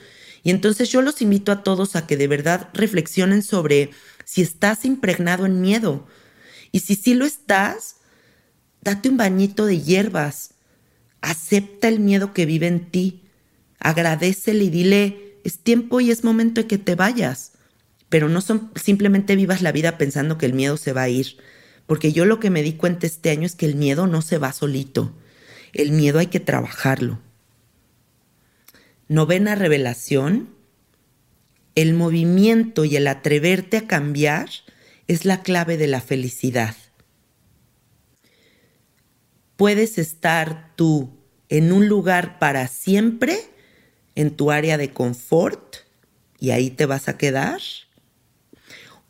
Y 0.42 0.50
entonces 0.50 0.90
yo 0.90 1.02
los 1.02 1.22
invito 1.22 1.52
a 1.52 1.62
todos 1.62 1.96
a 1.96 2.06
que 2.06 2.16
de 2.16 2.26
verdad 2.26 2.68
reflexionen 2.72 3.42
sobre 3.42 3.90
si 4.24 4.42
estás 4.42 4.84
impregnado 4.84 5.46
en 5.46 5.60
miedo, 5.60 6.06
y 6.72 6.80
si 6.80 6.94
sí 6.94 7.14
lo 7.14 7.24
estás, 7.24 7.96
date 8.82 9.08
un 9.08 9.16
bañito 9.16 9.66
de 9.66 9.80
hierbas. 9.80 10.54
Acepta 11.20 11.88
el 11.88 12.00
miedo 12.00 12.32
que 12.32 12.46
vive 12.46 12.66
en 12.66 12.90
ti. 12.90 13.22
Agradecele 13.78 14.64
y 14.64 14.70
dile, 14.70 15.38
es 15.44 15.58
tiempo 15.58 16.00
y 16.00 16.10
es 16.10 16.24
momento 16.24 16.60
de 16.60 16.66
que 16.66 16.78
te 16.78 16.94
vayas. 16.94 17.52
Pero 18.08 18.28
no 18.28 18.40
son, 18.40 18.70
simplemente 18.76 19.36
vivas 19.36 19.62
la 19.62 19.72
vida 19.72 19.98
pensando 19.98 20.38
que 20.38 20.46
el 20.46 20.54
miedo 20.54 20.76
se 20.76 20.92
va 20.92 21.02
a 21.02 21.08
ir. 21.08 21.36
Porque 21.86 22.12
yo 22.12 22.24
lo 22.24 22.40
que 22.40 22.50
me 22.50 22.62
di 22.62 22.74
cuenta 22.74 23.06
este 23.06 23.30
año 23.30 23.46
es 23.46 23.56
que 23.56 23.66
el 23.66 23.74
miedo 23.74 24.06
no 24.06 24.22
se 24.22 24.38
va 24.38 24.52
solito. 24.52 25.12
El 25.72 25.92
miedo 25.92 26.18
hay 26.18 26.26
que 26.28 26.40
trabajarlo. 26.40 27.18
Novena 29.08 29.54
revelación. 29.56 30.50
El 31.74 31.94
movimiento 31.94 32.84
y 32.84 32.96
el 32.96 33.06
atreverte 33.06 33.76
a 33.76 33.86
cambiar 33.86 34.50
es 35.10 35.24
la 35.24 35.42
clave 35.42 35.76
de 35.76 35.88
la 35.88 36.00
felicidad. 36.00 36.76
Puedes 39.56 39.98
estar 39.98 40.72
tú 40.76 41.18
en 41.48 41.72
un 41.72 41.88
lugar 41.88 42.38
para 42.38 42.68
siempre, 42.68 43.36
en 44.14 44.30
tu 44.30 44.52
área 44.52 44.78
de 44.78 44.92
confort, 44.92 45.78
y 46.38 46.52
ahí 46.52 46.70
te 46.70 46.86
vas 46.86 47.08
a 47.08 47.18
quedar. 47.18 47.60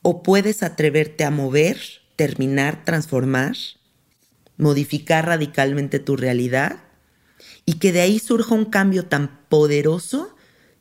O 0.01 0.23
puedes 0.23 0.63
atreverte 0.63 1.25
a 1.25 1.31
mover, 1.31 1.79
terminar, 2.17 2.83
transformar. 2.87 3.57
modificar 4.57 5.27
radicalmente 5.27 5.99
tu 5.99 6.17
realidad 6.17 6.83
y 7.67 7.75
que 7.75 7.93
de 7.93 8.01
ahí 8.01 8.19
surja 8.19 8.55
un 8.55 8.67
cambio 8.67 9.05
tan 9.05 9.47
poderoso 9.51 10.35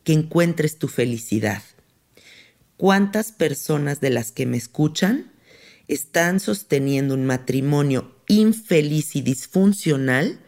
que 0.05 0.13
encuentres 0.13 0.79
tu 0.79 0.87
felicidad. 0.87 1.61
¿Cuántas 2.79 3.33
personas 3.33 3.99
de 3.99 4.09
las 4.09 4.31
que 4.31 4.45
me 4.45 4.55
escuchan 4.55 5.33
están 5.89 6.39
sosteniendo 6.39 7.13
un 7.13 7.25
matrimonio 7.25 8.15
infeliz 8.29 9.17
y 9.17 9.21
disfuncional 9.21 10.39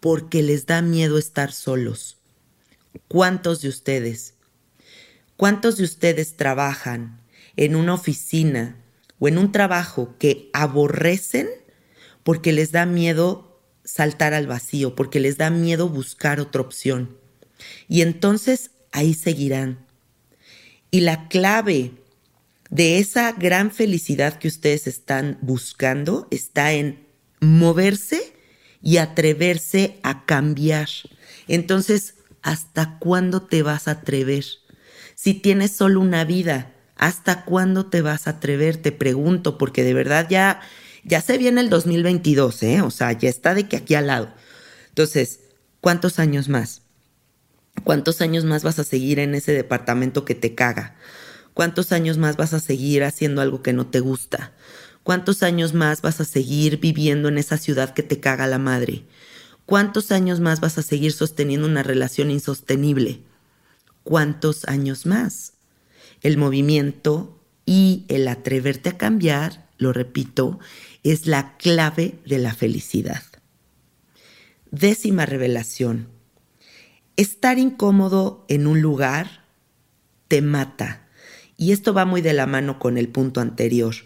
porque 0.00 0.42
les 0.42 0.66
da 0.66 0.82
miedo 0.82 1.18
estar 1.18 1.52
solos? 1.52 2.16
¿Cuántos 3.06 3.62
de 3.62 3.68
ustedes? 3.68 4.34
¿Cuántos 5.36 5.76
de 5.76 5.84
ustedes 5.84 6.36
trabajan 6.36 7.20
en 7.54 7.76
una 7.76 7.94
oficina 7.94 8.74
o 9.20 9.28
en 9.28 9.38
un 9.38 9.52
trabajo 9.52 10.16
que 10.18 10.50
aborrecen 10.54 11.46
porque 12.24 12.52
les 12.52 12.72
da 12.72 12.86
miedo 12.86 13.62
saltar 13.84 14.34
al 14.34 14.48
vacío, 14.48 14.96
porque 14.96 15.20
les 15.20 15.38
da 15.38 15.48
miedo 15.50 15.88
buscar 15.88 16.40
otra 16.40 16.60
opción? 16.60 17.16
Y 17.86 18.02
entonces 18.02 18.72
ahí 18.90 19.14
seguirán. 19.14 19.87
Y 20.90 21.00
la 21.00 21.28
clave 21.28 21.92
de 22.70 22.98
esa 22.98 23.32
gran 23.32 23.70
felicidad 23.70 24.38
que 24.38 24.48
ustedes 24.48 24.86
están 24.86 25.38
buscando 25.40 26.28
está 26.30 26.72
en 26.72 27.06
moverse 27.40 28.32
y 28.82 28.98
atreverse 28.98 29.98
a 30.02 30.24
cambiar. 30.24 30.88
Entonces, 31.46 32.14
¿hasta 32.42 32.98
cuándo 32.98 33.42
te 33.42 33.62
vas 33.62 33.88
a 33.88 33.92
atrever? 33.92 34.44
Si 35.14 35.34
tienes 35.34 35.72
solo 35.72 36.00
una 36.00 36.24
vida, 36.24 36.74
¿hasta 36.96 37.44
cuándo 37.44 37.86
te 37.86 38.02
vas 38.02 38.26
a 38.26 38.30
atrever? 38.30 38.76
Te 38.76 38.92
pregunto, 38.92 39.58
porque 39.58 39.82
de 39.82 39.94
verdad 39.94 40.26
ya, 40.28 40.60
ya 41.04 41.20
se 41.20 41.38
viene 41.38 41.60
el 41.60 41.70
2022, 41.70 42.62
¿eh? 42.62 42.82
O 42.82 42.90
sea, 42.90 43.12
ya 43.12 43.28
está 43.28 43.54
de 43.54 43.68
que 43.68 43.76
aquí 43.76 43.94
al 43.94 44.06
lado. 44.06 44.32
Entonces, 44.90 45.40
¿cuántos 45.80 46.18
años 46.18 46.48
más? 46.48 46.82
¿Cuántos 47.84 48.20
años 48.20 48.44
más 48.44 48.62
vas 48.62 48.78
a 48.78 48.84
seguir 48.84 49.18
en 49.18 49.34
ese 49.34 49.52
departamento 49.52 50.24
que 50.24 50.34
te 50.34 50.54
caga? 50.54 50.96
¿Cuántos 51.54 51.92
años 51.92 52.18
más 52.18 52.36
vas 52.36 52.54
a 52.54 52.60
seguir 52.60 53.04
haciendo 53.04 53.40
algo 53.40 53.62
que 53.62 53.72
no 53.72 53.86
te 53.86 54.00
gusta? 54.00 54.52
¿Cuántos 55.02 55.42
años 55.42 55.74
más 55.74 56.02
vas 56.02 56.20
a 56.20 56.24
seguir 56.24 56.80
viviendo 56.80 57.28
en 57.28 57.38
esa 57.38 57.56
ciudad 57.56 57.94
que 57.94 58.02
te 58.02 58.20
caga 58.20 58.46
la 58.46 58.58
madre? 58.58 59.04
¿Cuántos 59.66 60.12
años 60.12 60.40
más 60.40 60.60
vas 60.60 60.78
a 60.78 60.82
seguir 60.82 61.12
sosteniendo 61.12 61.66
una 61.66 61.82
relación 61.82 62.30
insostenible? 62.30 63.22
¿Cuántos 64.02 64.64
años 64.66 65.06
más? 65.06 65.54
El 66.22 66.36
movimiento 66.38 67.42
y 67.66 68.04
el 68.08 68.28
atreverte 68.28 68.90
a 68.90 68.98
cambiar, 68.98 69.68
lo 69.76 69.92
repito, 69.92 70.58
es 71.02 71.26
la 71.26 71.56
clave 71.58 72.18
de 72.26 72.38
la 72.38 72.54
felicidad. 72.54 73.22
Décima 74.70 75.26
revelación. 75.26 76.17
Estar 77.18 77.58
incómodo 77.58 78.44
en 78.46 78.68
un 78.68 78.80
lugar 78.80 79.44
te 80.28 80.40
mata. 80.40 81.08
Y 81.56 81.72
esto 81.72 81.92
va 81.92 82.04
muy 82.04 82.20
de 82.20 82.32
la 82.32 82.46
mano 82.46 82.78
con 82.78 82.96
el 82.96 83.08
punto 83.08 83.40
anterior. 83.40 83.96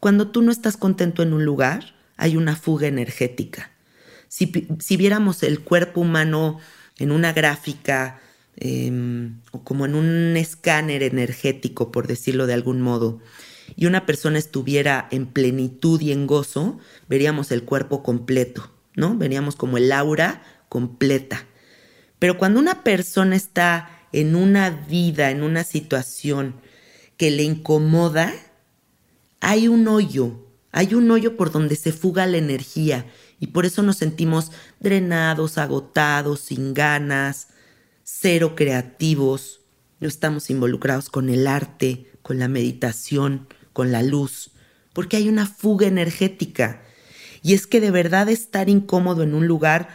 Cuando 0.00 0.28
tú 0.28 0.40
no 0.40 0.50
estás 0.50 0.78
contento 0.78 1.22
en 1.22 1.34
un 1.34 1.44
lugar, 1.44 1.94
hay 2.16 2.34
una 2.34 2.56
fuga 2.56 2.88
energética. 2.88 3.72
Si, 4.28 4.46
viéramos 4.96 5.42
el 5.42 5.60
cuerpo 5.60 6.00
humano 6.00 6.58
en 6.98 7.12
una 7.12 7.34
gráfica 7.34 8.22
em, 8.56 9.38
o 9.50 9.62
como 9.62 9.84
en 9.84 9.94
un 9.94 10.34
escáner 10.38 11.02
energético, 11.02 11.92
por 11.92 12.06
decirlo 12.06 12.46
de 12.46 12.54
algún 12.54 12.80
modo, 12.80 13.20
y 13.76 13.84
una 13.84 14.06
persona 14.06 14.38
estuviera 14.38 15.08
en 15.10 15.26
plenitud 15.26 16.00
y 16.00 16.10
en 16.10 16.26
gozo, 16.26 16.78
veríamos 17.06 17.52
el 17.52 17.64
cuerpo 17.64 18.02
completo, 18.02 18.70
¿no? 18.94 19.14
Veríamos 19.14 19.56
como 19.56 19.76
el 19.76 19.92
aura 19.92 20.42
completa. 20.70 21.44
Pero 22.26 22.38
cuando 22.38 22.58
una 22.58 22.82
persona 22.82 23.36
está 23.36 23.88
en 24.10 24.34
una 24.34 24.68
vida, 24.68 25.30
en 25.30 25.44
una 25.44 25.62
situación 25.62 26.56
que 27.16 27.30
le 27.30 27.44
incomoda, 27.44 28.34
hay 29.38 29.68
un 29.68 29.86
hoyo, 29.86 30.44
hay 30.72 30.94
un 30.94 31.08
hoyo 31.08 31.36
por 31.36 31.52
donde 31.52 31.76
se 31.76 31.92
fuga 31.92 32.26
la 32.26 32.38
energía 32.38 33.06
y 33.38 33.46
por 33.46 33.64
eso 33.64 33.84
nos 33.84 33.98
sentimos 33.98 34.50
drenados, 34.80 35.56
agotados, 35.56 36.40
sin 36.40 36.74
ganas, 36.74 37.46
cero 38.02 38.56
creativos. 38.56 39.60
No 40.00 40.08
estamos 40.08 40.50
involucrados 40.50 41.10
con 41.10 41.28
el 41.28 41.46
arte, 41.46 42.10
con 42.22 42.40
la 42.40 42.48
meditación, 42.48 43.46
con 43.72 43.92
la 43.92 44.02
luz, 44.02 44.50
porque 44.92 45.16
hay 45.16 45.28
una 45.28 45.46
fuga 45.46 45.86
energética. 45.86 46.82
Y 47.44 47.54
es 47.54 47.68
que 47.68 47.80
de 47.80 47.92
verdad 47.92 48.28
estar 48.28 48.68
incómodo 48.68 49.22
en 49.22 49.32
un 49.32 49.46
lugar 49.46 49.90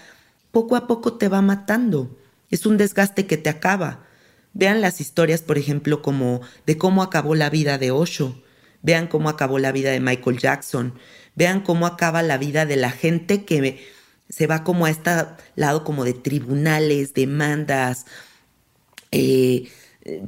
poco 0.52 0.78
a 0.78 0.88
poco 0.88 1.18
te 1.18 1.28
va 1.28 1.42
matando. 1.42 2.16
Es 2.52 2.66
un 2.66 2.78
desgaste 2.78 3.26
que 3.26 3.38
te 3.38 3.50
acaba. 3.50 4.06
Vean 4.54 4.82
las 4.82 5.02
historias, 5.02 5.42
por 5.42 5.58
ejemplo, 5.58 6.02
como 6.02 6.42
de 6.68 6.78
cómo 6.78 7.02
acabó 7.02 7.34
la 7.36 7.50
vida 7.50 7.78
de 7.78 7.92
Osho 7.92 8.42
Vean 8.84 9.08
cómo 9.08 9.30
acabó 9.30 9.60
la 9.60 9.72
vida 9.72 9.92
de 9.92 10.00
Michael 10.00 10.38
Jackson. 10.38 10.94
Vean 11.36 11.62
cómo 11.62 11.86
acaba 11.86 12.24
la 12.24 12.38
vida 12.38 12.66
de 12.66 12.76
la 12.76 12.92
gente 12.92 13.46
que 13.46 13.86
se 14.30 14.48
va 14.48 14.64
como 14.64 14.86
a 14.86 14.90
este 14.90 15.12
lado 15.56 15.84
como 15.84 16.04
de 16.04 16.14
tribunales, 16.14 17.14
demandas, 17.14 18.06
eh, 19.12 19.70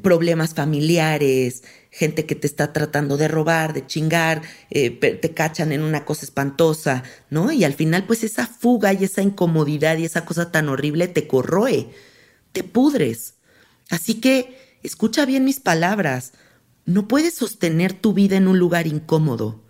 problemas 0.03 0.53
familiares, 0.53 1.63
gente 1.89 2.25
que 2.25 2.35
te 2.35 2.45
está 2.45 2.73
tratando 2.73 3.17
de 3.17 3.27
robar, 3.27 3.73
de 3.73 3.87
chingar, 3.87 4.41
eh, 4.69 4.91
te 4.91 5.33
cachan 5.33 5.71
en 5.71 5.81
una 5.81 6.05
cosa 6.05 6.25
espantosa, 6.25 7.03
¿no? 7.29 7.51
Y 7.51 7.63
al 7.63 7.73
final 7.73 8.05
pues 8.05 8.23
esa 8.23 8.45
fuga 8.45 8.93
y 8.93 9.03
esa 9.03 9.23
incomodidad 9.23 9.97
y 9.97 10.05
esa 10.05 10.25
cosa 10.25 10.51
tan 10.51 10.69
horrible 10.69 11.07
te 11.07 11.27
corroe, 11.27 11.89
te 12.53 12.63
pudres. 12.63 13.33
Así 13.89 14.15
que 14.15 14.77
escucha 14.83 15.25
bien 15.25 15.43
mis 15.43 15.59
palabras. 15.59 16.31
No 16.85 17.07
puedes 17.07 17.33
sostener 17.33 17.93
tu 17.93 18.13
vida 18.13 18.37
en 18.37 18.47
un 18.47 18.59
lugar 18.59 18.87
incómodo. 18.87 19.61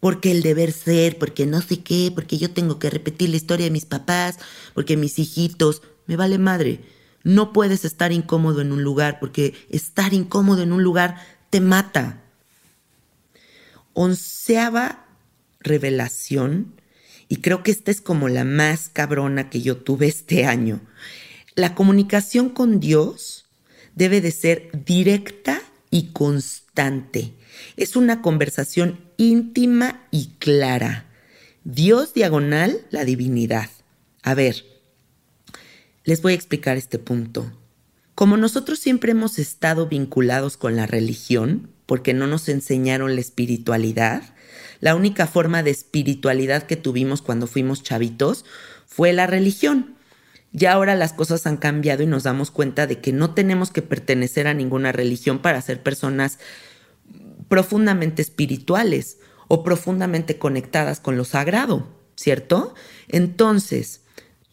Porque 0.00 0.30
el 0.30 0.42
deber 0.42 0.72
ser, 0.72 1.18
porque 1.18 1.46
no 1.46 1.60
sé 1.60 1.82
qué, 1.82 2.12
porque 2.14 2.38
yo 2.38 2.50
tengo 2.52 2.78
que 2.78 2.90
repetir 2.90 3.30
la 3.30 3.36
historia 3.36 3.64
de 3.64 3.72
mis 3.72 3.86
papás, 3.86 4.38
porque 4.74 4.96
mis 4.96 5.18
hijitos, 5.18 5.82
me 6.06 6.16
vale 6.16 6.38
madre. 6.38 6.80
No 7.24 7.52
puedes 7.52 7.84
estar 7.84 8.12
incómodo 8.12 8.60
en 8.60 8.70
un 8.70 8.84
lugar, 8.84 9.18
porque 9.18 9.54
estar 9.70 10.14
incómodo 10.14 10.62
en 10.62 10.72
un 10.72 10.82
lugar 10.84 11.16
te 11.50 11.60
mata. 11.60 12.22
Onceava 13.92 15.06
revelación, 15.60 16.74
y 17.28 17.36
creo 17.36 17.62
que 17.62 17.70
esta 17.70 17.90
es 17.90 18.00
como 18.00 18.28
la 18.28 18.44
más 18.44 18.88
cabrona 18.88 19.50
que 19.50 19.60
yo 19.60 19.76
tuve 19.76 20.06
este 20.06 20.46
año. 20.46 20.80
La 21.58 21.74
comunicación 21.74 22.50
con 22.50 22.78
Dios 22.78 23.46
debe 23.96 24.20
de 24.20 24.30
ser 24.30 24.70
directa 24.84 25.60
y 25.90 26.12
constante. 26.12 27.34
Es 27.76 27.96
una 27.96 28.22
conversación 28.22 29.00
íntima 29.16 30.06
y 30.12 30.36
clara. 30.38 31.06
Dios 31.64 32.14
diagonal, 32.14 32.86
la 32.90 33.04
divinidad. 33.04 33.68
A 34.22 34.34
ver, 34.34 34.66
les 36.04 36.22
voy 36.22 36.34
a 36.34 36.36
explicar 36.36 36.76
este 36.76 37.00
punto. 37.00 37.50
Como 38.14 38.36
nosotros 38.36 38.78
siempre 38.78 39.10
hemos 39.10 39.40
estado 39.40 39.88
vinculados 39.88 40.56
con 40.56 40.76
la 40.76 40.86
religión, 40.86 41.70
porque 41.86 42.14
no 42.14 42.28
nos 42.28 42.48
enseñaron 42.48 43.16
la 43.16 43.20
espiritualidad, 43.20 44.22
la 44.78 44.94
única 44.94 45.26
forma 45.26 45.64
de 45.64 45.72
espiritualidad 45.72 46.68
que 46.68 46.76
tuvimos 46.76 47.20
cuando 47.20 47.48
fuimos 47.48 47.82
chavitos 47.82 48.44
fue 48.86 49.12
la 49.12 49.26
religión. 49.26 49.97
Ya 50.52 50.72
ahora 50.72 50.94
las 50.94 51.12
cosas 51.12 51.46
han 51.46 51.58
cambiado 51.58 52.02
y 52.02 52.06
nos 52.06 52.22
damos 52.22 52.50
cuenta 52.50 52.86
de 52.86 53.00
que 53.00 53.12
no 53.12 53.34
tenemos 53.34 53.70
que 53.70 53.82
pertenecer 53.82 54.46
a 54.46 54.54
ninguna 54.54 54.92
religión 54.92 55.40
para 55.40 55.60
ser 55.60 55.82
personas 55.82 56.38
profundamente 57.48 58.22
espirituales 58.22 59.18
o 59.48 59.62
profundamente 59.62 60.38
conectadas 60.38 61.00
con 61.00 61.16
lo 61.16 61.24
sagrado, 61.24 61.88
¿cierto? 62.16 62.74
Entonces, 63.08 64.02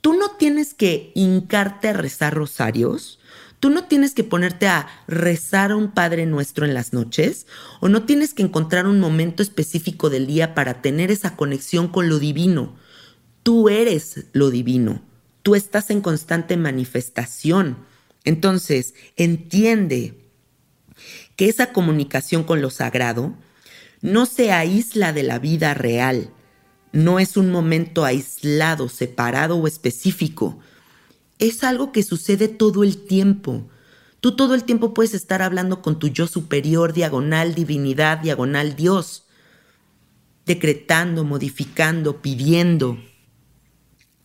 tú 0.02 0.14
no 0.14 0.32
tienes 0.32 0.74
que 0.74 1.12
hincarte 1.16 1.90
a 1.90 1.94
rezar 1.94 2.34
rosarios, 2.34 3.20
tú 3.62 3.70
no 3.70 3.86
tienes 3.86 4.14
que 4.14 4.24
ponerte 4.24 4.68
a 4.68 4.88
rezar 5.08 5.72
a 5.72 5.76
un 5.76 5.92
Padre 5.92 6.26
Nuestro 6.26 6.66
en 6.66 6.74
las 6.74 6.92
noches, 6.94 7.48
o 7.80 7.88
no 7.90 8.04
tienes 8.04 8.34
que 8.34 8.44
encontrar 8.44 8.86
un 8.86 9.00
momento 9.00 9.44
específico 9.44 10.10
del 10.10 10.28
día 10.28 10.56
para 10.56 10.82
tener 10.82 11.10
esa 11.10 11.36
conexión 11.38 11.88
con 11.88 12.10
lo 12.10 12.20
divino. 12.20 12.76
Tú 13.44 13.70
eres 13.70 14.26
lo 14.34 14.50
divino 14.50 15.02
tú 15.46 15.54
estás 15.54 15.92
en 15.92 16.02
constante 16.02 16.58
manifestación. 16.58 17.78
Entonces, 18.24 18.96
entiende 19.16 20.18
que 21.36 21.50
esa 21.50 21.72
comunicación 21.72 22.44
con 22.44 22.64
lo 22.64 22.72
sagrado 22.72 23.36
no 24.02 24.26
se 24.26 24.52
aísla 24.52 25.14
de 25.14 25.22
la 25.22 25.38
vida 25.38 25.76
real, 25.76 26.32
no 26.94 27.20
es 27.20 27.38
un 27.38 27.52
momento 27.52 28.06
aislado, 28.06 28.90
separado 28.90 29.58
o 29.58 29.68
específico. 29.68 30.58
Es 31.38 31.64
algo 31.64 31.92
que 31.92 32.02
sucede 32.02 32.48
todo 32.48 32.84
el 32.84 33.06
tiempo. 33.06 33.70
Tú 34.22 34.36
todo 34.36 34.56
el 34.56 34.64
tiempo 34.64 34.96
puedes 34.96 35.14
estar 35.14 35.44
hablando 35.44 35.84
con 35.84 36.00
tu 36.00 36.08
yo 36.08 36.26
superior, 36.26 36.92
diagonal, 36.92 37.54
divinidad, 37.54 38.18
diagonal, 38.18 38.76
Dios. 38.76 39.28
decretando, 40.48 41.24
modificando, 41.24 42.22
pidiendo, 42.22 43.00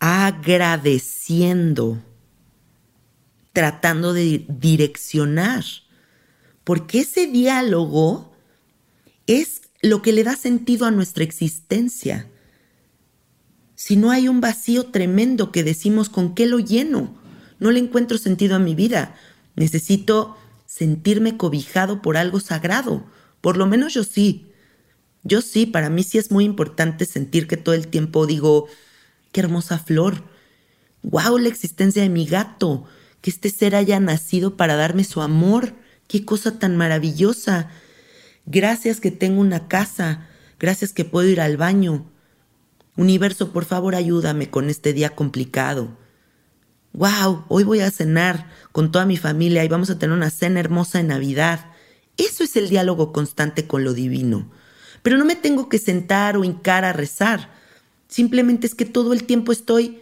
agradeciendo, 0.00 2.02
tratando 3.52 4.12
de 4.12 4.44
direccionar, 4.48 5.64
porque 6.64 7.00
ese 7.00 7.26
diálogo 7.26 8.32
es 9.26 9.62
lo 9.82 10.02
que 10.02 10.12
le 10.12 10.24
da 10.24 10.36
sentido 10.36 10.86
a 10.86 10.90
nuestra 10.90 11.22
existencia. 11.22 12.28
Si 13.74 13.96
no 13.96 14.10
hay 14.10 14.28
un 14.28 14.40
vacío 14.40 14.86
tremendo 14.86 15.52
que 15.52 15.64
decimos 15.64 16.08
con 16.08 16.34
qué 16.34 16.46
lo 16.46 16.58
lleno, 16.58 17.18
no 17.58 17.70
le 17.70 17.78
encuentro 17.78 18.18
sentido 18.18 18.56
a 18.56 18.58
mi 18.58 18.74
vida, 18.74 19.14
necesito 19.54 20.36
sentirme 20.66 21.36
cobijado 21.36 22.02
por 22.02 22.16
algo 22.16 22.40
sagrado, 22.40 23.04
por 23.40 23.56
lo 23.56 23.66
menos 23.66 23.94
yo 23.94 24.04
sí. 24.04 24.46
Yo 25.22 25.42
sí, 25.42 25.66
para 25.66 25.90
mí 25.90 26.02
sí 26.02 26.16
es 26.16 26.30
muy 26.30 26.44
importante 26.44 27.04
sentir 27.04 27.46
que 27.46 27.58
todo 27.58 27.74
el 27.74 27.88
tiempo 27.88 28.26
digo, 28.26 28.68
qué 29.32 29.40
hermosa 29.40 29.78
flor, 29.78 30.24
wow, 31.02 31.38
la 31.38 31.48
existencia 31.48 32.02
de 32.02 32.08
mi 32.08 32.26
gato, 32.26 32.84
que 33.20 33.30
este 33.30 33.50
ser 33.50 33.74
haya 33.74 34.00
nacido 34.00 34.56
para 34.56 34.76
darme 34.76 35.04
su 35.04 35.22
amor, 35.22 35.74
qué 36.08 36.24
cosa 36.24 36.58
tan 36.58 36.76
maravillosa. 36.76 37.68
Gracias 38.46 39.00
que 39.00 39.10
tengo 39.10 39.40
una 39.40 39.68
casa, 39.68 40.28
gracias 40.58 40.92
que 40.92 41.04
puedo 41.04 41.28
ir 41.28 41.40
al 41.40 41.56
baño. 41.56 42.10
Universo, 42.96 43.52
por 43.52 43.64
favor, 43.64 43.94
ayúdame 43.94 44.50
con 44.50 44.68
este 44.70 44.92
día 44.92 45.10
complicado. 45.10 45.96
Wow, 46.92 47.44
hoy 47.48 47.62
voy 47.62 47.80
a 47.80 47.90
cenar 47.90 48.50
con 48.72 48.90
toda 48.90 49.06
mi 49.06 49.16
familia 49.16 49.64
y 49.64 49.68
vamos 49.68 49.90
a 49.90 49.98
tener 49.98 50.16
una 50.16 50.30
cena 50.30 50.58
hermosa 50.58 50.98
en 50.98 51.08
Navidad. 51.08 51.70
Eso 52.16 52.42
es 52.42 52.56
el 52.56 52.68
diálogo 52.68 53.12
constante 53.12 53.66
con 53.66 53.84
lo 53.84 53.94
divino. 53.94 54.50
Pero 55.02 55.16
no 55.16 55.24
me 55.24 55.36
tengo 55.36 55.68
que 55.68 55.78
sentar 55.78 56.36
o 56.36 56.44
hincar 56.44 56.84
a 56.84 56.92
rezar. 56.92 57.59
Simplemente 58.10 58.66
es 58.66 58.74
que 58.74 58.84
todo 58.84 59.12
el 59.12 59.22
tiempo 59.22 59.52
estoy 59.52 60.00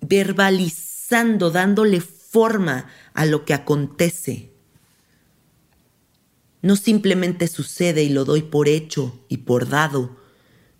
verbalizando, 0.00 1.50
dándole 1.50 2.00
forma 2.00 2.86
a 3.14 3.26
lo 3.26 3.44
que 3.44 3.52
acontece. 3.52 4.52
No 6.62 6.76
simplemente 6.76 7.48
sucede 7.48 8.04
y 8.04 8.10
lo 8.10 8.24
doy 8.24 8.42
por 8.42 8.68
hecho 8.68 9.18
y 9.28 9.38
por 9.38 9.68
dado, 9.68 10.16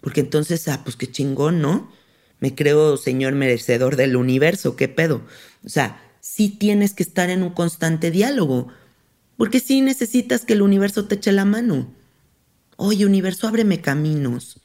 porque 0.01 0.21
entonces, 0.21 0.69
ah, 0.69 0.83
pues 0.85 0.95
qué 0.95 1.11
chingón, 1.11 1.61
¿no? 1.61 1.91
Me 2.39 2.55
creo 2.55 2.97
señor 2.97 3.35
merecedor 3.35 3.97
del 3.97 4.15
universo, 4.15 4.77
qué 4.77 4.87
pedo. 4.87 5.23
O 5.65 5.69
sea, 5.69 6.01
sí 6.21 6.49
tienes 6.49 6.95
que 6.95 7.03
estar 7.03 7.29
en 7.29 7.43
un 7.43 7.51
constante 7.51 8.13
diálogo, 8.13 8.69
porque 9.37 9.59
sí 9.59 9.81
necesitas 9.81 10.45
que 10.45 10.53
el 10.53 10.63
universo 10.63 11.07
te 11.07 11.17
eche 11.17 11.33
la 11.33 11.45
mano. 11.45 11.93
Oye, 12.77 13.05
universo, 13.05 13.49
ábreme 13.49 13.81
caminos. 13.81 14.61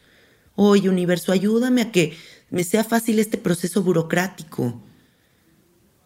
Oye, 0.56 0.90
universo, 0.90 1.32
ayúdame 1.32 1.82
a 1.82 1.92
que 1.92 2.18
me 2.50 2.64
sea 2.64 2.84
fácil 2.84 3.20
este 3.20 3.38
proceso 3.38 3.82
burocrático. 3.82 4.82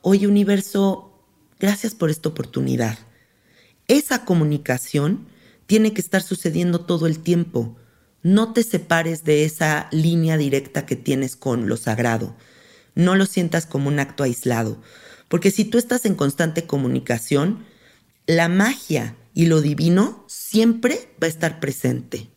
Oye, 0.02 0.28
universo, 0.28 1.22
gracias 1.60 1.94
por 1.94 2.10
esta 2.10 2.30
oportunidad. 2.30 2.98
Esa 3.88 4.24
comunicación 4.24 5.28
tiene 5.66 5.94
que 5.94 6.02
estar 6.02 6.22
sucediendo 6.22 6.82
todo 6.82 7.08
el 7.08 7.20
tiempo. 7.20 7.76
No 8.24 8.54
te 8.54 8.64
separes 8.64 9.26
de 9.26 9.44
esa 9.44 9.90
línea 9.92 10.38
directa 10.38 10.86
que 10.86 10.96
tienes 10.96 11.36
con 11.36 11.68
lo 11.68 11.76
sagrado. 11.76 12.36
No 12.96 13.16
lo 13.16 13.26
sientas 13.26 13.66
como 13.66 13.90
un 13.90 14.00
acto 14.00 14.24
aislado. 14.24 14.82
Porque 15.28 15.52
si 15.52 15.66
tú 15.66 15.78
estás 15.78 16.06
en 16.06 16.16
constante 16.16 16.66
comunicación, 16.66 17.66
la 18.26 18.48
magia 18.48 19.16
y 19.34 19.48
lo 19.48 19.62
divino 19.62 20.24
siempre 20.28 21.10
va 21.22 21.28
a 21.28 21.30
estar 21.30 21.60
presente. 21.60 22.30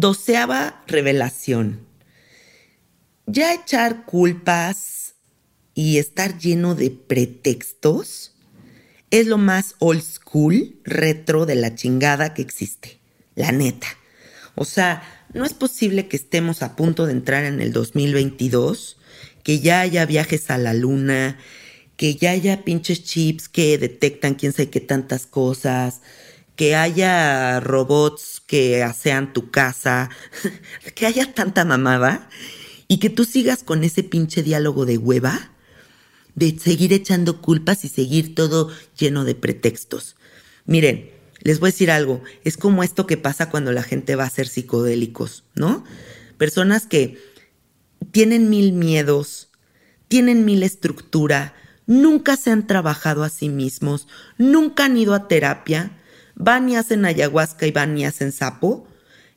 Doceava 0.00 0.82
revelación. 0.86 1.86
Ya 3.26 3.52
echar 3.52 4.06
culpas 4.06 5.14
y 5.74 5.98
estar 5.98 6.38
lleno 6.38 6.74
de 6.74 6.90
pretextos 6.90 8.32
es 9.10 9.26
lo 9.26 9.36
más 9.36 9.74
old 9.78 10.00
school, 10.00 10.80
retro 10.84 11.44
de 11.44 11.56
la 11.56 11.74
chingada 11.74 12.32
que 12.32 12.40
existe. 12.40 12.98
La 13.34 13.52
neta. 13.52 13.88
O 14.54 14.64
sea, 14.64 15.02
no 15.34 15.44
es 15.44 15.52
posible 15.52 16.08
que 16.08 16.16
estemos 16.16 16.62
a 16.62 16.76
punto 16.76 17.04
de 17.04 17.12
entrar 17.12 17.44
en 17.44 17.60
el 17.60 17.74
2022, 17.74 18.96
que 19.42 19.60
ya 19.60 19.80
haya 19.80 20.06
viajes 20.06 20.50
a 20.50 20.56
la 20.56 20.72
luna, 20.72 21.36
que 21.98 22.14
ya 22.14 22.30
haya 22.30 22.64
pinches 22.64 23.04
chips 23.04 23.50
que 23.50 23.76
detectan 23.76 24.34
quién 24.34 24.52
sabe 24.52 24.70
qué 24.70 24.80
tantas 24.80 25.26
cosas, 25.26 26.00
que 26.60 26.76
haya 26.76 27.58
robots 27.60 28.42
que 28.46 28.82
asean 28.82 29.32
tu 29.32 29.50
casa, 29.50 30.10
que 30.94 31.06
haya 31.06 31.32
tanta 31.32 31.64
mamada 31.64 32.28
y 32.86 32.98
que 32.98 33.08
tú 33.08 33.24
sigas 33.24 33.62
con 33.62 33.82
ese 33.82 34.02
pinche 34.02 34.42
diálogo 34.42 34.84
de 34.84 34.98
hueva, 34.98 35.52
de 36.34 36.58
seguir 36.58 36.92
echando 36.92 37.40
culpas 37.40 37.86
y 37.86 37.88
seguir 37.88 38.34
todo 38.34 38.70
lleno 38.98 39.24
de 39.24 39.34
pretextos. 39.34 40.16
Miren, 40.66 41.10
les 41.38 41.60
voy 41.60 41.68
a 41.68 41.72
decir 41.72 41.90
algo, 41.90 42.22
es 42.44 42.58
como 42.58 42.82
esto 42.82 43.06
que 43.06 43.16
pasa 43.16 43.48
cuando 43.48 43.72
la 43.72 43.82
gente 43.82 44.14
va 44.14 44.24
a 44.24 44.30
ser 44.30 44.46
psicodélicos, 44.46 45.44
¿no? 45.54 45.82
Personas 46.36 46.84
que 46.84 47.16
tienen 48.10 48.50
mil 48.50 48.72
miedos, 48.72 49.48
tienen 50.08 50.44
mil 50.44 50.62
estructura, 50.62 51.54
nunca 51.86 52.36
se 52.36 52.50
han 52.50 52.66
trabajado 52.66 53.24
a 53.24 53.30
sí 53.30 53.48
mismos, 53.48 54.08
nunca 54.36 54.84
han 54.84 54.98
ido 54.98 55.14
a 55.14 55.26
terapia, 55.26 55.96
van 56.40 56.68
y 56.68 56.76
hacen 56.76 57.04
ayahuasca 57.04 57.66
y 57.66 57.70
van 57.70 57.96
y 57.96 58.04
hacen 58.04 58.32
sapo, 58.32 58.88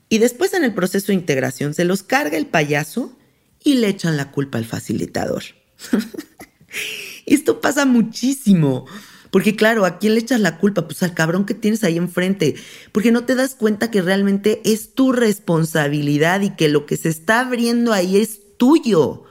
y 0.10 0.20
después 0.20 0.54
en 0.54 0.64
el 0.64 0.74
proceso 0.74 1.08
de 1.08 1.16
integración 1.16 1.74
se 1.74 1.86
los 1.86 2.04
carga 2.04 2.38
el 2.38 2.47
payaso 2.47 3.18
y 3.64 3.76
le 3.76 3.89
echan 3.89 4.18
la 4.18 4.32
culpa 4.32 4.58
al 4.58 4.66
facilitador. 4.66 5.43
Esto 7.26 7.62
pasa 7.62 7.86
muchísimo. 7.86 8.86
Porque 9.32 9.56
claro, 9.56 9.86
¿a 9.86 9.97
quién 9.97 10.14
le 10.14 10.20
echas 10.20 10.39
la 10.39 10.60
culpa? 10.60 10.86
Pues 10.86 11.01
al 11.01 11.16
cabrón 11.16 11.45
que 11.45 11.56
tienes 11.56 11.84
ahí 11.84 11.97
enfrente. 11.97 12.56
Porque 12.91 13.12
no 13.12 13.26
te 13.26 13.34
das 13.34 13.56
cuenta 13.56 13.89
que 13.89 14.04
realmente 14.04 14.62
es 14.64 14.93
tu 14.93 15.12
responsabilidad 15.12 16.41
y 16.41 16.51
que 16.51 16.70
lo 16.70 16.86
que 16.86 16.97
se 16.97 17.10
está 17.10 17.39
abriendo 17.39 17.93
ahí 17.93 18.18
es 18.18 18.58
tuyo. 18.58 19.24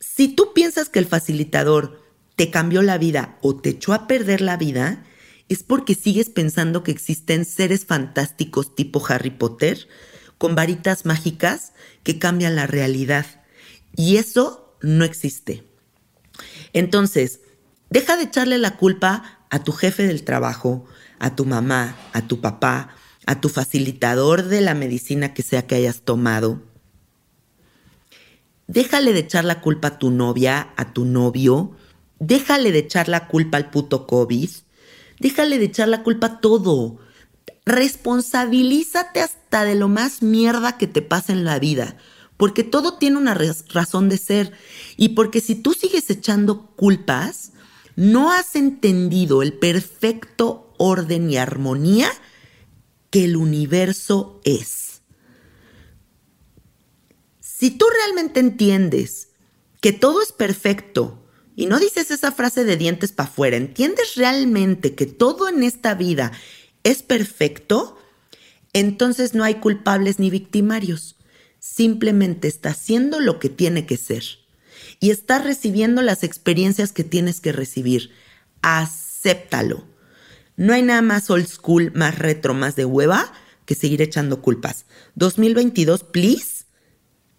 Si 0.00 0.28
tú 0.28 0.54
piensas 0.54 0.88
que 0.88 1.00
el 1.00 1.06
facilitador 1.06 2.00
te 2.36 2.50
cambió 2.50 2.80
la 2.80 2.96
vida 2.96 3.36
o 3.42 3.56
te 3.56 3.70
echó 3.70 3.92
a 3.92 4.06
perder 4.06 4.40
la 4.40 4.56
vida, 4.56 5.04
es 5.48 5.62
porque 5.62 5.94
sigues 5.94 6.28
pensando 6.30 6.82
que 6.82 6.90
existen 6.90 7.44
seres 7.44 7.86
fantásticos 7.86 8.74
tipo 8.74 9.04
Harry 9.08 9.30
Potter 9.30 9.88
con 10.36 10.54
varitas 10.54 11.04
mágicas 11.04 11.72
que 12.02 12.18
cambian 12.18 12.56
la 12.56 12.66
realidad. 12.66 13.26
Y 13.96 14.16
eso 14.16 14.76
no 14.82 15.04
existe. 15.04 15.64
Entonces, 16.72 17.40
deja 17.90 18.16
de 18.16 18.24
echarle 18.24 18.58
la 18.58 18.76
culpa 18.76 19.40
a 19.50 19.64
tu 19.64 19.72
jefe 19.72 20.06
del 20.06 20.24
trabajo, 20.24 20.84
a 21.18 21.34
tu 21.34 21.44
mamá, 21.44 21.96
a 22.12 22.22
tu 22.28 22.40
papá, 22.40 22.94
a 23.26 23.40
tu 23.40 23.48
facilitador 23.48 24.44
de 24.44 24.60
la 24.60 24.74
medicina 24.74 25.34
que 25.34 25.42
sea 25.42 25.66
que 25.66 25.74
hayas 25.74 26.02
tomado, 26.02 26.62
Déjale 28.68 29.14
de 29.14 29.20
echar 29.20 29.46
la 29.46 29.62
culpa 29.62 29.88
a 29.88 29.98
tu 29.98 30.10
novia, 30.10 30.74
a 30.76 30.92
tu 30.92 31.06
novio. 31.06 31.72
Déjale 32.18 32.70
de 32.70 32.80
echar 32.80 33.08
la 33.08 33.26
culpa 33.26 33.56
al 33.56 33.70
puto 33.70 34.06
COVID. 34.06 34.50
Déjale 35.20 35.58
de 35.58 35.66
echar 35.66 35.88
la 35.88 36.02
culpa 36.02 36.26
a 36.26 36.40
todo. 36.40 36.98
Responsabilízate 37.64 39.20
hasta 39.20 39.64
de 39.64 39.74
lo 39.74 39.88
más 39.88 40.22
mierda 40.22 40.78
que 40.78 40.86
te 40.86 41.02
pasa 41.02 41.32
en 41.32 41.44
la 41.44 41.58
vida. 41.58 41.96
Porque 42.36 42.64
todo 42.64 42.98
tiene 42.98 43.18
una 43.18 43.34
razón 43.34 44.08
de 44.08 44.18
ser. 44.18 44.52
Y 44.96 45.10
porque 45.10 45.40
si 45.40 45.54
tú 45.54 45.74
sigues 45.74 46.08
echando 46.10 46.66
culpas, 46.76 47.52
no 47.96 48.30
has 48.30 48.54
entendido 48.54 49.42
el 49.42 49.52
perfecto 49.52 50.72
orden 50.78 51.30
y 51.30 51.36
armonía 51.36 52.08
que 53.10 53.24
el 53.24 53.36
universo 53.36 54.40
es. 54.44 55.02
Si 57.40 57.72
tú 57.72 57.86
realmente 58.04 58.38
entiendes 58.38 59.30
que 59.80 59.92
todo 59.92 60.22
es 60.22 60.30
perfecto 60.30 61.27
y 61.58 61.66
no 61.66 61.80
dices 61.80 62.12
esa 62.12 62.30
frase 62.30 62.62
de 62.62 62.76
dientes 62.76 63.10
para 63.10 63.28
afuera, 63.28 63.56
entiendes 63.56 64.14
realmente 64.14 64.94
que 64.94 65.06
todo 65.06 65.48
en 65.48 65.64
esta 65.64 65.94
vida 65.94 66.30
es 66.84 67.02
perfecto, 67.02 67.98
entonces 68.72 69.34
no 69.34 69.42
hay 69.42 69.56
culpables 69.56 70.20
ni 70.20 70.30
victimarios. 70.30 71.16
Simplemente 71.58 72.46
está 72.46 72.68
haciendo 72.68 73.18
lo 73.18 73.40
que 73.40 73.48
tiene 73.48 73.86
que 73.86 73.96
ser 73.96 74.22
y 75.00 75.10
está 75.10 75.40
recibiendo 75.40 76.00
las 76.00 76.22
experiencias 76.22 76.92
que 76.92 77.02
tienes 77.02 77.40
que 77.40 77.50
recibir. 77.50 78.12
Acéptalo. 78.62 79.84
No 80.54 80.74
hay 80.74 80.82
nada 80.82 81.02
más 81.02 81.28
old 81.28 81.48
school, 81.48 81.90
más 81.92 82.16
retro, 82.16 82.54
más 82.54 82.76
de 82.76 82.84
hueva 82.84 83.32
que 83.64 83.74
seguir 83.74 84.00
echando 84.00 84.42
culpas. 84.42 84.86
2022, 85.16 86.04
please 86.04 86.66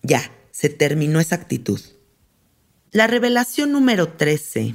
ya, 0.03 0.29
se 0.51 0.67
terminó 0.67 1.21
esa 1.21 1.35
actitud. 1.35 1.79
La 2.91 3.05
revelación 3.05 3.71
número 3.71 4.09
13 4.13 4.73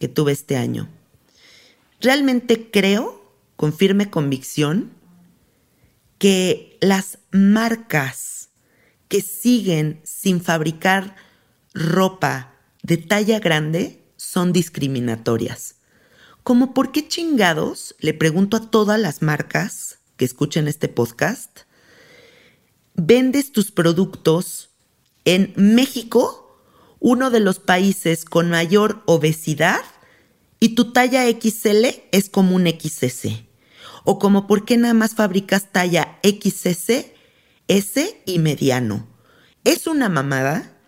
que 0.00 0.08
tuve 0.08 0.32
este 0.32 0.56
año. 0.56 0.88
Realmente 2.00 2.68
creo, 2.72 3.32
con 3.54 3.72
firme 3.72 4.10
convicción, 4.10 4.90
que 6.18 6.76
las 6.80 7.18
marcas 7.30 8.48
que 9.06 9.20
siguen 9.20 10.00
sin 10.02 10.40
fabricar 10.40 11.14
ropa 11.74 12.56
de 12.82 12.96
talla 12.96 13.38
grande 13.38 14.02
son 14.16 14.52
discriminatorias. 14.52 15.76
Como 16.42 16.74
por 16.74 16.90
qué 16.90 17.06
chingados, 17.06 17.94
le 18.00 18.14
pregunto 18.14 18.56
a 18.56 18.70
todas 18.70 18.98
las 18.98 19.22
marcas 19.22 20.00
que 20.16 20.24
escuchen 20.24 20.66
este 20.66 20.88
podcast, 20.88 21.60
vendes 22.94 23.52
tus 23.52 23.70
productos 23.70 24.70
en 25.24 25.52
México, 25.56 26.43
uno 27.06 27.30
de 27.30 27.38
los 27.38 27.58
países 27.58 28.24
con 28.24 28.48
mayor 28.48 29.02
obesidad, 29.04 29.82
y 30.58 30.70
tu 30.70 30.90
talla 30.92 31.24
XL 31.28 31.84
es 32.12 32.30
como 32.30 32.56
un 32.56 32.66
XS. 32.66 33.42
O 34.04 34.18
como 34.18 34.46
por 34.46 34.64
qué 34.64 34.78
nada 34.78 34.94
más 34.94 35.14
fabricas 35.14 35.70
talla 35.70 36.18
XS, 36.22 37.04
S 37.68 38.22
y 38.24 38.38
mediano. 38.38 39.06
Es 39.64 39.86
una 39.86 40.08
mamada. 40.08 40.78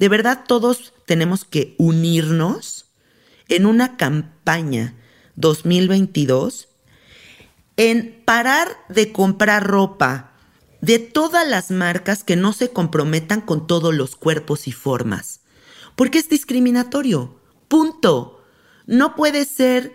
De 0.00 0.08
verdad 0.08 0.42
todos 0.44 0.92
tenemos 1.06 1.44
que 1.44 1.76
unirnos 1.78 2.86
en 3.46 3.64
una 3.64 3.96
campaña 3.96 4.96
2022 5.36 6.66
en 7.76 8.24
parar 8.24 8.76
de 8.88 9.12
comprar 9.12 9.68
ropa 9.68 10.32
de 10.80 10.98
todas 10.98 11.46
las 11.46 11.70
marcas 11.70 12.24
que 12.24 12.34
no 12.34 12.52
se 12.52 12.70
comprometan 12.70 13.40
con 13.40 13.68
todos 13.68 13.94
los 13.94 14.16
cuerpos 14.16 14.66
y 14.66 14.72
formas. 14.72 15.39
Porque 16.00 16.20
es 16.20 16.30
discriminatorio. 16.30 17.38
Punto. 17.68 18.42
No 18.86 19.14
puede 19.14 19.44
ser 19.44 19.92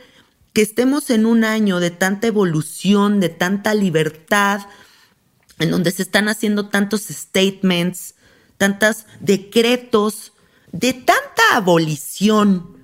que 0.54 0.62
estemos 0.62 1.10
en 1.10 1.26
un 1.26 1.44
año 1.44 1.80
de 1.80 1.90
tanta 1.90 2.28
evolución, 2.28 3.20
de 3.20 3.30
tanta 3.30 3.74
libertad, 3.74 4.68
en 5.58 5.72
donde 5.72 5.90
se 5.90 6.04
están 6.04 6.30
haciendo 6.30 6.70
tantos 6.70 7.08
statements, 7.10 8.14
tantos 8.60 9.08
decretos, 9.20 10.34
de 10.72 10.94
tanta 10.94 11.56
abolición, 11.56 12.78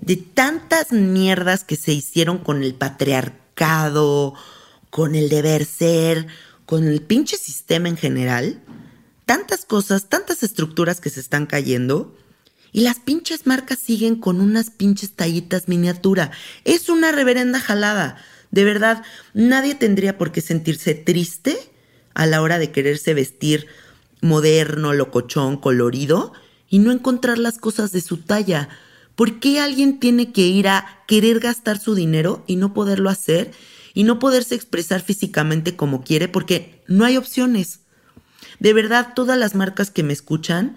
de 0.00 0.14
tantas 0.14 0.92
mierdas 0.92 1.64
que 1.64 1.74
se 1.74 1.92
hicieron 1.92 2.38
con 2.38 2.62
el 2.62 2.76
patriarcado, 2.76 4.34
con 4.90 5.16
el 5.16 5.28
deber 5.28 5.64
ser, 5.64 6.28
con 6.64 6.86
el 6.86 7.02
pinche 7.02 7.38
sistema 7.38 7.88
en 7.88 7.96
general, 7.96 8.62
tantas 9.26 9.64
cosas, 9.64 10.08
tantas 10.08 10.44
estructuras 10.44 11.00
que 11.00 11.10
se 11.10 11.18
están 11.18 11.46
cayendo. 11.46 12.14
Y 12.72 12.80
las 12.80 13.00
pinches 13.00 13.46
marcas 13.46 13.78
siguen 13.78 14.16
con 14.16 14.40
unas 14.40 14.70
pinches 14.70 15.12
tallitas 15.12 15.68
miniatura. 15.68 16.30
Es 16.64 16.88
una 16.88 17.12
reverenda 17.12 17.60
jalada. 17.60 18.16
De 18.50 18.64
verdad, 18.64 19.02
nadie 19.34 19.74
tendría 19.74 20.18
por 20.18 20.32
qué 20.32 20.40
sentirse 20.40 20.94
triste 20.94 21.58
a 22.14 22.26
la 22.26 22.42
hora 22.42 22.58
de 22.58 22.70
quererse 22.70 23.14
vestir 23.14 23.66
moderno, 24.20 24.92
locochón, 24.92 25.56
colorido 25.56 26.32
y 26.68 26.78
no 26.78 26.92
encontrar 26.92 27.38
las 27.38 27.58
cosas 27.58 27.92
de 27.92 28.00
su 28.00 28.18
talla. 28.18 28.68
¿Por 29.14 29.40
qué 29.40 29.60
alguien 29.60 29.98
tiene 29.98 30.32
que 30.32 30.42
ir 30.42 30.68
a 30.68 31.02
querer 31.06 31.40
gastar 31.40 31.78
su 31.78 31.94
dinero 31.94 32.44
y 32.46 32.56
no 32.56 32.74
poderlo 32.74 33.10
hacer 33.10 33.52
y 33.94 34.04
no 34.04 34.18
poderse 34.18 34.54
expresar 34.54 35.00
físicamente 35.00 35.76
como 35.76 36.04
quiere? 36.04 36.28
Porque 36.28 36.82
no 36.86 37.04
hay 37.04 37.16
opciones. 37.16 37.80
De 38.60 38.72
verdad, 38.72 39.12
todas 39.14 39.38
las 39.38 39.54
marcas 39.54 39.90
que 39.90 40.02
me 40.02 40.12
escuchan, 40.12 40.76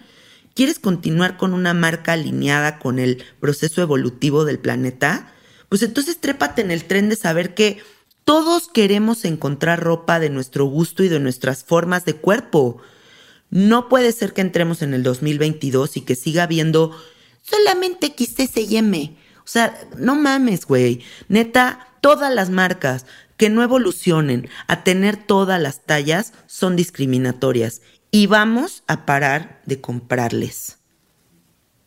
¿quieres 0.55 0.79
continuar 0.79 1.37
con 1.37 1.53
una 1.53 1.73
marca 1.73 2.13
alineada 2.13 2.79
con 2.79 2.99
el 2.99 3.23
proceso 3.39 3.81
evolutivo 3.81 4.45
del 4.45 4.59
planeta? 4.59 5.33
Pues 5.69 5.83
entonces 5.83 6.19
trépate 6.19 6.61
en 6.61 6.71
el 6.71 6.85
tren 6.85 7.09
de 7.09 7.15
saber 7.15 7.53
que 7.53 7.81
todos 8.25 8.67
queremos 8.67 9.25
encontrar 9.25 9.83
ropa 9.83 10.19
de 10.19 10.29
nuestro 10.29 10.65
gusto 10.65 11.03
y 11.03 11.09
de 11.09 11.19
nuestras 11.19 11.63
formas 11.63 12.05
de 12.05 12.15
cuerpo. 12.15 12.81
No 13.49 13.89
puede 13.89 14.11
ser 14.11 14.33
que 14.33 14.41
entremos 14.41 14.81
en 14.81 14.93
el 14.93 15.03
2022 15.03 15.97
y 15.97 16.01
que 16.01 16.15
siga 16.15 16.43
habiendo 16.43 16.95
solamente 17.41 18.13
XS 18.17 18.57
y 18.57 18.77
M. 18.77 19.17
O 19.39 19.47
sea, 19.47 19.77
no 19.97 20.15
mames, 20.15 20.65
güey. 20.65 21.03
Neta, 21.27 21.87
todas 21.99 22.33
las 22.33 22.49
marcas 22.49 23.05
que 23.37 23.49
no 23.49 23.63
evolucionen 23.63 24.49
a 24.67 24.83
tener 24.83 25.17
todas 25.17 25.59
las 25.59 25.83
tallas 25.83 26.33
son 26.47 26.75
discriminatorias 26.75 27.81
y 28.11 28.27
vamos 28.27 28.83
a 28.87 29.05
parar 29.05 29.61
de 29.65 29.79
comprarles. 29.79 30.77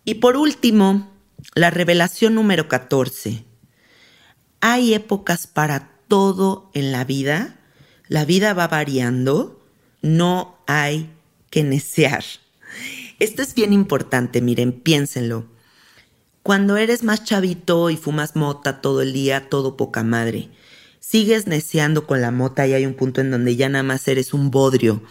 Y 0.04 0.14
por 0.14 0.36
último, 0.36 1.10
la 1.54 1.70
revelación 1.70 2.34
número 2.34 2.66
14. 2.66 3.44
Hay 4.60 4.94
épocas 4.94 5.46
para 5.46 5.90
todo 6.08 6.70
en 6.72 6.92
la 6.92 7.04
vida. 7.04 7.60
La 8.08 8.24
vida 8.24 8.54
va 8.54 8.68
variando. 8.68 9.62
No 10.00 10.58
hay 10.66 11.10
que 11.50 11.62
necear. 11.62 12.24
Esto 13.18 13.42
es 13.42 13.54
bien 13.54 13.72
importante, 13.72 14.40
miren, 14.40 14.72
piénsenlo. 14.72 15.46
Cuando 16.42 16.76
eres 16.76 17.02
más 17.02 17.24
chavito 17.24 17.88
y 17.90 17.96
fumas 17.96 18.36
mota 18.36 18.80
todo 18.80 19.02
el 19.02 19.12
día, 19.12 19.48
todo 19.48 19.76
poca 19.76 20.02
madre, 20.02 20.50
sigues 21.00 21.46
neceando 21.46 22.06
con 22.06 22.20
la 22.20 22.30
mota 22.30 22.66
y 22.66 22.74
hay 22.74 22.84
un 22.84 22.94
punto 22.94 23.20
en 23.20 23.30
donde 23.30 23.56
ya 23.56 23.68
nada 23.68 23.82
más 23.82 24.06
eres 24.08 24.34
un 24.34 24.50
bodrio. 24.50 25.02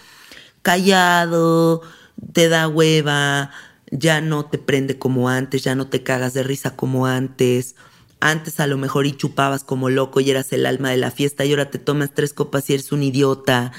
Callado, 0.63 1.81
te 2.33 2.49
da 2.49 2.67
hueva, 2.67 3.51
ya 3.91 4.21
no 4.21 4.45
te 4.45 4.57
prende 4.57 4.97
como 4.97 5.29
antes, 5.29 5.63
ya 5.63 5.75
no 5.75 5.87
te 5.87 6.01
cagas 6.01 6.33
de 6.33 6.41
risa 6.41 6.75
como 6.75 7.05
antes. 7.05 7.75
Antes 8.19 8.59
a 8.59 8.67
lo 8.67 8.77
mejor 8.77 9.05
y 9.05 9.15
chupabas 9.15 9.63
como 9.63 9.89
loco 9.89 10.19
y 10.21 10.31
eras 10.31 10.51
el 10.53 10.65
alma 10.65 10.89
de 10.89 10.97
la 10.97 11.11
fiesta 11.11 11.45
y 11.45 11.51
ahora 11.51 11.69
te 11.69 11.77
tomas 11.77 12.13
tres 12.15 12.33
copas 12.33 12.69
y 12.69 12.73
eres 12.73 12.91
un 12.91 13.03
idiota. 13.03 13.73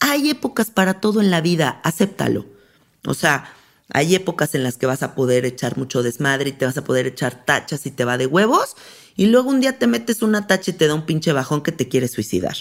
Hay 0.00 0.28
épocas 0.28 0.70
para 0.70 0.94
todo 1.00 1.20
en 1.20 1.30
la 1.30 1.40
vida, 1.40 1.80
acéptalo. 1.84 2.46
O 3.06 3.14
sea, 3.14 3.54
hay 3.92 4.14
épocas 4.14 4.54
en 4.54 4.62
las 4.62 4.76
que 4.76 4.86
vas 4.86 5.02
a 5.02 5.14
poder 5.14 5.44
echar 5.44 5.76
mucho 5.76 6.02
desmadre 6.02 6.50
y 6.50 6.52
te 6.52 6.64
vas 6.64 6.76
a 6.76 6.84
poder 6.84 7.06
echar 7.06 7.44
tachas 7.44 7.86
y 7.86 7.90
te 7.90 8.04
va 8.04 8.18
de 8.18 8.26
huevos. 8.26 8.76
Y 9.16 9.26
luego 9.26 9.50
un 9.50 9.60
día 9.60 9.78
te 9.78 9.86
metes 9.86 10.22
una 10.22 10.46
tacha 10.46 10.70
y 10.70 10.74
te 10.74 10.86
da 10.86 10.94
un 10.94 11.06
pinche 11.06 11.32
bajón 11.32 11.62
que 11.62 11.72
te 11.72 11.88
quiere 11.88 12.08
suicidar. 12.08 12.56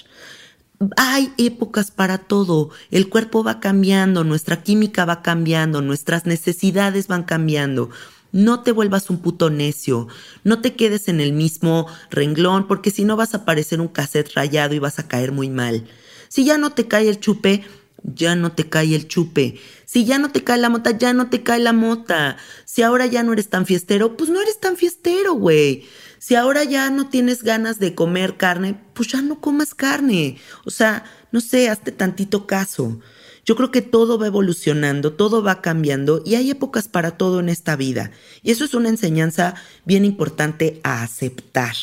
Hay 0.96 1.34
épocas 1.38 1.92
para 1.92 2.18
todo. 2.18 2.70
El 2.90 3.10
cuerpo 3.10 3.44
va 3.44 3.60
cambiando, 3.60 4.24
nuestra 4.24 4.64
química 4.64 5.04
va 5.04 5.22
cambiando, 5.22 5.82
nuestras 5.82 6.26
necesidades 6.26 7.08
van 7.08 7.24
cambiando. 7.24 7.90
No 8.32 8.62
te 8.62 8.72
vuelvas 8.72 9.10
un 9.10 9.20
puto 9.20 9.50
necio, 9.50 10.08
no 10.44 10.62
te 10.62 10.76
quedes 10.76 11.08
en 11.08 11.20
el 11.20 11.34
mismo 11.34 11.88
renglón, 12.12 12.68
porque 12.68 12.92
si 12.92 13.04
no 13.04 13.16
vas 13.18 13.34
a 13.34 13.44
parecer 13.44 13.82
un 13.82 13.88
cassette 13.88 14.34
rayado 14.36 14.76
y 14.76 14.80
vas 14.80 15.00
a 15.00 15.08
caer 15.08 15.32
muy 15.32 15.50
mal. 15.50 15.88
Si 16.30 16.46
ya 16.46 16.58
no 16.58 16.72
te 16.72 16.88
cae 16.88 17.10
el 17.10 17.20
chupe, 17.20 17.64
ya 18.04 18.36
no 18.36 18.52
te 18.54 18.70
cae 18.70 18.96
el 18.96 19.08
chupe. 19.08 19.60
Si 19.86 20.06
ya 20.06 20.20
no 20.20 20.32
te 20.32 20.44
cae 20.44 20.60
la 20.60 20.70
mota, 20.70 20.92
ya 20.92 21.12
no 21.14 21.30
te 21.30 21.44
cae 21.44 21.60
la 21.60 21.74
mota. 21.74 22.38
Si 22.66 22.84
ahora 22.84 23.08
ya 23.08 23.24
no 23.24 23.34
eres 23.34 23.50
tan 23.50 23.66
fiestero, 23.66 24.16
pues 24.16 24.30
no 24.30 24.42
eres 24.42 24.60
tan 24.60 24.78
fiestero, 24.78 25.34
güey. 25.34 25.86
Si 26.20 26.36
ahora 26.36 26.66
ya 26.66 26.90
no 26.90 27.10
tienes 27.10 27.44
ganas 27.44 27.80
de 27.80 27.96
comer 27.96 28.38
carne, 28.38 28.80
pues 28.94 29.08
ya 29.08 29.22
no 29.22 29.40
comas 29.40 29.74
carne. 29.74 30.38
O 30.66 30.70
sea, 30.70 31.06
no 31.32 31.40
sé, 31.42 31.70
hazte 31.70 31.92
tantito 31.92 32.46
caso. 32.46 33.00
Yo 33.46 33.56
creo 33.56 33.72
que 33.72 33.82
todo 33.82 34.20
va 34.20 34.28
evolucionando, 34.28 35.14
todo 35.14 35.42
va 35.42 35.62
cambiando 35.62 36.22
y 36.26 36.36
hay 36.36 36.52
épocas 36.52 36.88
para 36.88 37.12
todo 37.12 37.40
en 37.40 37.50
esta 37.50 37.76
vida. 37.76 38.12
Y 38.44 38.52
eso 38.52 38.66
es 38.66 38.74
una 38.74 38.90
enseñanza 38.90 39.56
bien 39.86 40.06
importante 40.06 40.82
a 40.84 41.02
aceptar. 41.04 41.76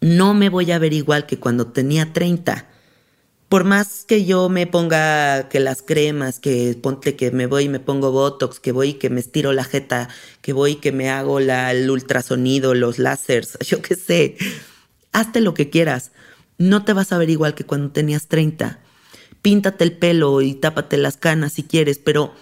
No 0.00 0.34
me 0.34 0.48
voy 0.48 0.72
a 0.72 0.78
ver 0.78 0.92
igual 0.92 1.26
que 1.26 1.38
cuando 1.38 1.68
tenía 1.68 2.12
30 2.12 2.66
por 3.48 3.64
más 3.64 4.04
que 4.06 4.24
yo 4.24 4.48
me 4.48 4.66
ponga 4.66 5.48
que 5.48 5.58
las 5.58 5.80
cremas, 5.80 6.38
que 6.38 6.78
ponte 6.80 7.16
que 7.16 7.30
me 7.30 7.46
voy 7.46 7.64
y 7.64 7.68
me 7.68 7.80
pongo 7.80 8.12
botox, 8.12 8.60
que 8.60 8.72
voy 8.72 8.90
y 8.90 8.94
que 8.94 9.08
me 9.08 9.20
estiro 9.20 9.52
la 9.52 9.64
jeta, 9.64 10.08
que 10.42 10.52
voy 10.52 10.72
y 10.72 10.76
que 10.76 10.92
me 10.92 11.08
hago 11.08 11.38
el 11.38 11.90
ultrasonido, 11.90 12.74
los 12.74 12.98
láseres, 12.98 13.56
yo 13.66 13.80
qué 13.80 13.94
sé, 13.94 14.36
hazte 15.12 15.40
lo 15.40 15.54
que 15.54 15.70
quieras. 15.70 16.12
No 16.58 16.84
te 16.84 16.92
vas 16.92 17.12
a 17.12 17.18
ver 17.18 17.30
igual 17.30 17.54
que 17.54 17.64
cuando 17.64 17.90
tenías 17.90 18.26
30. 18.26 18.80
Píntate 19.42 19.84
el 19.84 19.96
pelo 19.96 20.42
y 20.42 20.54
tápate 20.54 20.96
las 20.96 21.16
canas 21.16 21.52
si 21.52 21.62
quieres, 21.62 21.98
pero 21.98 22.34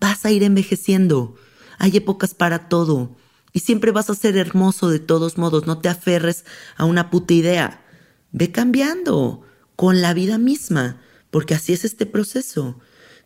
vas 0.00 0.24
a 0.26 0.32
ir 0.32 0.42
envejeciendo. 0.42 1.36
Hay 1.78 1.96
épocas 1.96 2.34
para 2.34 2.68
todo. 2.68 3.16
Y 3.52 3.60
siempre 3.60 3.92
vas 3.92 4.10
a 4.10 4.14
ser 4.14 4.36
hermoso 4.36 4.88
de 4.88 4.98
todos 4.98 5.38
modos. 5.38 5.66
No 5.66 5.78
te 5.78 5.88
aferres 5.88 6.44
a 6.76 6.84
una 6.84 7.10
puta 7.10 7.32
idea. 7.32 7.84
Ve 8.32 8.50
cambiando 8.50 9.44
con 9.80 10.02
la 10.02 10.12
vida 10.12 10.36
misma, 10.36 11.00
porque 11.30 11.54
así 11.54 11.72
es 11.72 11.86
este 11.86 12.04
proceso. 12.04 12.78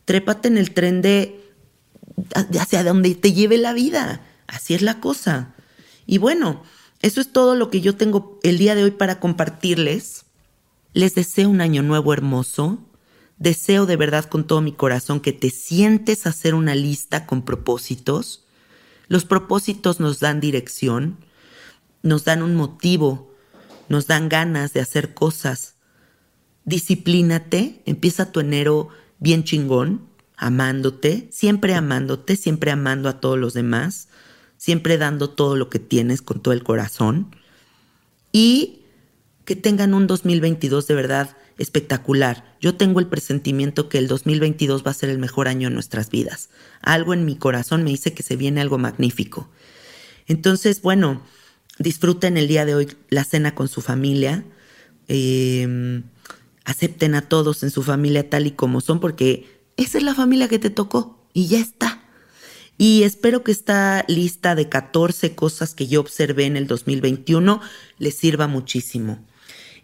Trépate 0.05 0.46
en 0.46 0.57
el 0.57 0.72
tren 0.72 1.02
de 1.02 1.52
hacia 2.61 2.84
donde 2.84 3.16
te 3.16 3.32
lleve 3.32 3.59
la 3.59 3.72
vida. 3.72 4.24
Así 4.46 4.72
es 4.72 4.80
la 4.80 5.00
cosa. 5.00 5.52
Y 6.07 6.18
bueno, 6.18 6.62
eso 7.02 7.20
es 7.20 7.32
todo 7.32 7.57
lo 7.57 7.70
que 7.70 7.80
yo 7.80 7.96
tengo 7.96 8.38
el 8.44 8.57
día 8.59 8.76
de 8.76 8.84
hoy 8.84 8.92
para 8.92 9.18
compartirles. 9.18 10.26
Les 10.92 11.16
deseo 11.16 11.48
un 11.48 11.61
año 11.61 11.82
nuevo 11.82 12.12
hermoso. 12.12 12.78
Deseo 13.36 13.84
de 13.84 13.96
verdad 13.96 14.26
con 14.26 14.46
todo 14.46 14.61
mi 14.61 14.70
corazón 14.70 15.18
que 15.18 15.32
te 15.32 15.50
sientes 15.50 16.24
a 16.24 16.28
hacer 16.30 16.55
una 16.55 16.76
lista 16.76 17.26
con 17.26 17.42
propósitos. 17.44 18.44
Los 19.09 19.24
propósitos 19.24 19.98
nos 19.98 20.20
dan 20.20 20.38
dirección, 20.38 21.16
nos 22.05 22.24
dan 22.24 22.44
un 22.44 22.55
motivo, 22.55 23.34
nos 23.88 24.07
dan 24.07 24.28
ganas 24.28 24.72
de 24.72 24.82
hacer 24.82 25.14
cosas 25.14 25.74
disciplínate, 26.65 27.83
empieza 27.87 28.33
tu 28.33 28.41
enero 28.41 28.89
bien 29.19 29.45
chingón, 29.45 30.07
amándote, 30.37 31.29
siempre 31.31 31.75
amándote, 31.75 32.37
siempre 32.37 32.71
amando 32.71 33.09
a 33.09 33.21
todos 33.21 33.39
los 33.39 33.55
demás, 33.55 34.09
siempre 34.57 34.99
dando 34.99 35.31
todo 35.31 35.57
lo 35.57 35.69
que 35.69 35.79
tienes 35.79 36.23
con 36.23 36.41
todo 36.41 36.55
el 36.55 36.65
corazón 36.65 37.35
y 38.33 38.81
que 39.45 39.57
tengan 39.57 39.95
un 39.95 40.07
2022 40.07 40.87
de 40.87 40.95
verdad 40.95 41.37
espectacular. 41.59 42.57
Yo 42.61 42.75
tengo 42.75 42.99
el 42.99 43.07
presentimiento 43.07 43.89
que 43.89 43.99
el 43.99 44.09
2022 44.09 44.85
va 44.85 44.91
a 44.91 44.95
ser 44.95 45.11
el 45.11 45.19
mejor 45.19 45.49
año 45.49 45.69
en 45.69 45.75
nuestras 45.75 46.11
vidas. 46.11 46.49
Algo 46.81 47.15
en 47.15 47.25
mi 47.25 47.37
corazón 47.37 47.85
me 47.85 47.91
dice 47.91 48.15
que 48.15 48.23
se 48.23 48.37
viene 48.37 48.61
algo 48.61 48.79
magnífico. 48.79 49.49
Entonces, 50.27 50.81
bueno, 50.83 51.23
disfruten 51.79 52.37
el 52.39 52.49
día 52.49 52.65
de 52.65 52.75
hoy 52.75 52.89
la 53.11 53.25
cena 53.25 53.55
con 53.55 53.69
su 53.69 53.83
familia. 53.83 54.45
Eh, 55.09 56.03
acepten 56.65 57.15
a 57.15 57.29
todos 57.29 57.62
en 57.62 57.71
su 57.71 57.83
familia 57.83 58.29
tal 58.29 58.47
y 58.47 58.53
como 58.53 58.81
son, 58.81 59.01
porque 59.01 59.47
esa 59.77 59.99
es 59.99 60.05
la 60.05 60.15
familia 60.15 60.49
que 60.49 60.59
te 60.59 60.71
tocó 60.71 61.27
y 61.33 61.47
ya 61.49 61.59
está. 61.59 62.01
Y 62.77 63.05
espero 63.05 63.45
que 63.45 63.53
esta 63.53 64.05
lista 64.09 64.55
de 64.55 64.69
14 64.69 65.35
cosas 65.35 65.75
que 65.75 65.87
yo 65.87 66.01
observé 66.01 66.47
en 66.47 66.57
el 66.57 66.67
2021 66.67 67.61
les 67.99 68.15
sirva 68.17 68.49
muchísimo. 68.49 69.25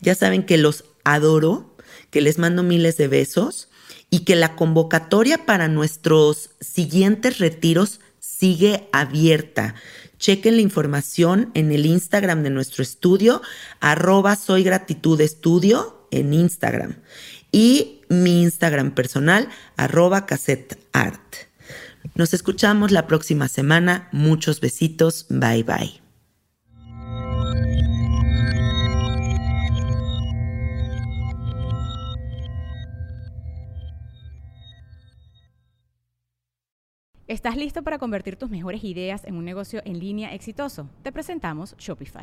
Ya 0.01 0.15
saben 0.15 0.45
que 0.45 0.57
los 0.57 0.85
adoro, 1.05 1.77
que 2.11 2.21
les 2.21 2.39
mando 2.39 2.63
miles 2.63 2.97
de 2.97 3.07
besos 3.07 3.69
y 4.11 4.21
que 4.21 4.35
la 4.35 4.57
convocatoria 4.57 5.47
para 5.47 5.69
nuestros 5.69 6.51
siguientes 6.61 7.39
retiros 7.39 8.01
sigue 8.19 8.89
abierta. 8.93 9.77
Chequen 10.19 10.57
la 10.57 10.63
información 10.63 11.51
en 11.55 11.71
el 11.73 11.87
Instagram 11.87 12.43
de 12.43 12.51
nuestro 12.51 12.83
estudio, 12.83 13.41
arroba 13.81 14.37
en 16.11 16.33
Instagram. 16.33 16.97
Y 17.53 18.03
mi 18.09 18.43
Instagram 18.43 18.95
personal, 18.95 19.49
arroba 19.77 20.27
art. 20.93 21.35
Nos 22.15 22.35
escuchamos 22.35 22.91
la 22.91 23.07
próxima 23.07 23.49
semana. 23.49 24.09
Muchos 24.13 24.61
besitos. 24.61 25.27
Bye 25.29 25.63
bye. 25.63 26.01
¿Estás 37.31 37.57
listo 37.57 37.85
para 37.85 37.99
convertir 37.99 38.35
tus 38.35 38.51
mejores 38.51 38.83
ideas 38.83 39.25
en 39.25 39.37
un 39.37 39.45
negocio 39.45 39.83
en 39.85 40.01
línea 40.01 40.35
exitoso? 40.35 40.91
Te 41.05 41.13
presentamos 41.13 41.77
Shopify. 41.79 42.23